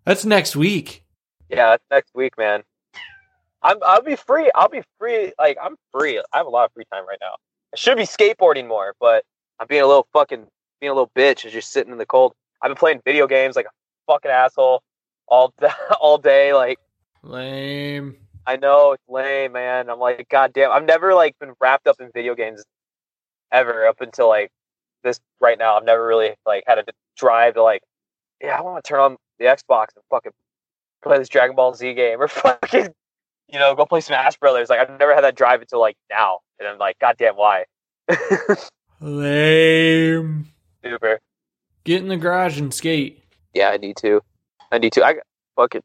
That's 0.05 0.25
next 0.25 0.57
week. 0.57 1.05
yeah, 1.49 1.71
that's 1.71 1.85
next 1.91 2.11
week, 2.15 2.37
man. 2.37 2.65
I'm 3.63 3.79
I'll 3.83 4.03
be 4.03 4.17
free. 4.17 4.51
I'll 4.55 4.69
be 4.69 4.83
free. 4.99 5.33
Like 5.39 5.57
I'm 5.63 5.77
free. 5.93 6.19
I 6.19 6.37
have 6.37 6.47
a 6.47 6.51
lot 6.51 6.65
of 6.67 6.73
free 6.73 6.85
time 6.93 7.07
right 7.07 7.19
now. 7.21 7.37
I 7.73 7.77
should 7.77 7.97
be 7.97 8.03
skateboarding 8.03 8.67
more, 8.67 8.95
but 9.01 9.25
I'm 9.61 9.67
being 9.69 9.83
a 9.83 9.87
little 9.87 10.07
fucking 10.13 10.47
being 10.81 10.91
a 10.91 10.95
little 10.95 11.11
bitch 11.17 11.45
and 11.45 11.53
just 11.53 11.71
sitting 11.73 11.93
in 11.93 11.99
the 11.99 12.07
cold. 12.07 12.35
I've 12.61 12.71
been 12.71 12.77
playing 12.77 13.01
video 13.05 13.27
games 13.29 13.55
like 13.57 13.67
a 13.67 14.13
fucking 14.13 14.31
asshole 14.31 14.83
all 15.29 15.55
all 16.01 16.19
day. 16.19 16.53
Like 16.53 16.79
Lame. 17.23 18.17
I 18.47 18.57
know 18.57 18.93
it's 18.93 19.03
lame, 19.09 19.53
man. 19.53 19.89
I'm 19.89 19.99
like, 19.99 20.29
god 20.29 20.53
damn. 20.53 20.71
I've 20.71 20.85
never 20.85 21.15
like 21.15 21.39
been 21.39 21.53
wrapped 21.61 21.87
up 21.87 22.01
in 22.01 22.11
video 22.13 22.35
games 22.35 22.63
ever 23.53 23.87
up 23.87 24.01
until 24.01 24.29
like 24.29 24.51
this 25.03 25.21
right 25.41 25.59
now. 25.59 25.77
I've 25.77 25.85
never 25.85 26.07
really 26.07 26.35
like 26.47 26.65
had 26.67 26.79
a 26.79 26.85
drive 27.17 27.55
to 27.55 27.63
like, 27.63 27.83
yeah, 28.43 28.59
I 28.59 28.61
want 28.63 28.85
to 28.85 28.89
turn 28.89 29.01
on 29.01 29.17
the 29.39 29.47
Xbox 29.47 29.87
and 29.95 30.05
fucking 30.11 30.33
play 31.03 31.19
this 31.19 31.29
Dragon 31.29 31.57
Ball 31.57 31.75
Z 31.75 31.95
game 31.95 32.21
or 32.21 32.29
fucking, 32.29 32.89
you 33.49 33.59
know, 33.59 33.75
go 33.75 33.87
play 33.87 34.01
Smash 34.01 34.37
Brothers. 34.37 34.69
Like 34.69 34.81
I've 34.81 34.99
never 34.99 35.15
had 35.15 35.25
that 35.25 35.37
drive 35.37 35.61
until 35.61 35.81
like 35.81 35.97
now, 36.11 36.41
and 36.59 36.69
I'm 36.69 36.79
like, 36.79 36.99
god 36.99 37.17
damn, 37.19 37.37
why? 37.37 37.65
Lame. 39.01 40.49
Super. 40.85 41.21
Get 41.85 42.03
in 42.03 42.09
the 42.09 42.17
garage 42.17 42.59
and 42.59 42.73
skate. 42.73 43.23
Yeah, 43.53 43.69
I 43.69 43.77
need 43.77 43.97
to. 43.99 44.21
I 44.73 44.79
need 44.79 44.93
to. 44.95 45.05
I 45.05 45.17
fucking. 45.57 45.83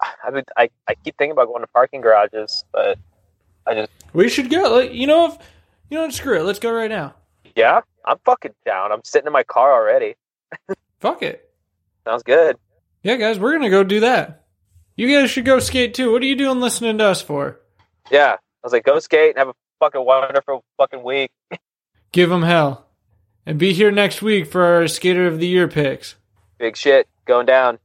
I 0.24 0.30
mean, 0.30 0.44
I 0.56 0.70
I 0.88 0.94
keep 0.94 1.16
thinking 1.18 1.32
about 1.32 1.46
going 1.48 1.62
to 1.62 1.66
parking 1.68 2.00
garages, 2.00 2.64
but 2.72 2.98
I 3.66 3.74
just 3.74 3.90
We 4.12 4.28
should 4.28 4.50
go. 4.50 4.76
Like, 4.76 4.92
you 4.92 5.06
know, 5.06 5.26
if 5.26 5.38
you 5.90 5.98
know, 5.98 6.08
screw 6.10 6.38
it. 6.38 6.44
Let's 6.44 6.58
go 6.58 6.72
right 6.72 6.90
now. 6.90 7.14
yeah, 7.56 7.80
I'm 8.04 8.18
fucking 8.24 8.54
down. 8.64 8.92
I'm 8.92 9.02
sitting 9.04 9.26
in 9.26 9.32
my 9.32 9.42
car 9.42 9.72
already. 9.72 10.14
Fuck 11.00 11.22
it. 11.22 11.50
Sounds 12.04 12.22
good. 12.22 12.56
Yeah, 13.02 13.16
guys, 13.16 13.38
we're 13.38 13.52
gonna 13.52 13.70
go 13.70 13.82
do 13.84 14.00
that. 14.00 14.44
You 14.96 15.08
guys 15.08 15.30
should 15.30 15.44
go 15.46 15.58
skate 15.58 15.94
too. 15.94 16.12
What 16.12 16.22
are 16.22 16.26
you 16.26 16.36
doing 16.36 16.60
listening 16.60 16.98
to 16.98 17.04
us 17.04 17.22
for? 17.22 17.58
Yeah, 18.10 18.32
I 18.34 18.38
was 18.62 18.72
like, 18.72 18.84
go 18.84 18.98
skate 18.98 19.30
and 19.30 19.38
have 19.38 19.48
a 19.48 19.54
fucking 19.78 20.04
wonderful 20.04 20.62
fucking 20.76 21.02
week. 21.02 21.30
Give 22.12 22.28
them 22.28 22.42
hell. 22.42 22.86
And 23.46 23.58
be 23.58 23.72
here 23.72 23.90
next 23.90 24.20
week 24.20 24.46
for 24.46 24.62
our 24.62 24.86
Skater 24.86 25.26
of 25.26 25.38
the 25.38 25.46
Year 25.46 25.68
picks. 25.68 26.16
Big 26.58 26.76
shit 26.76 27.08
going 27.24 27.46
down. 27.46 27.78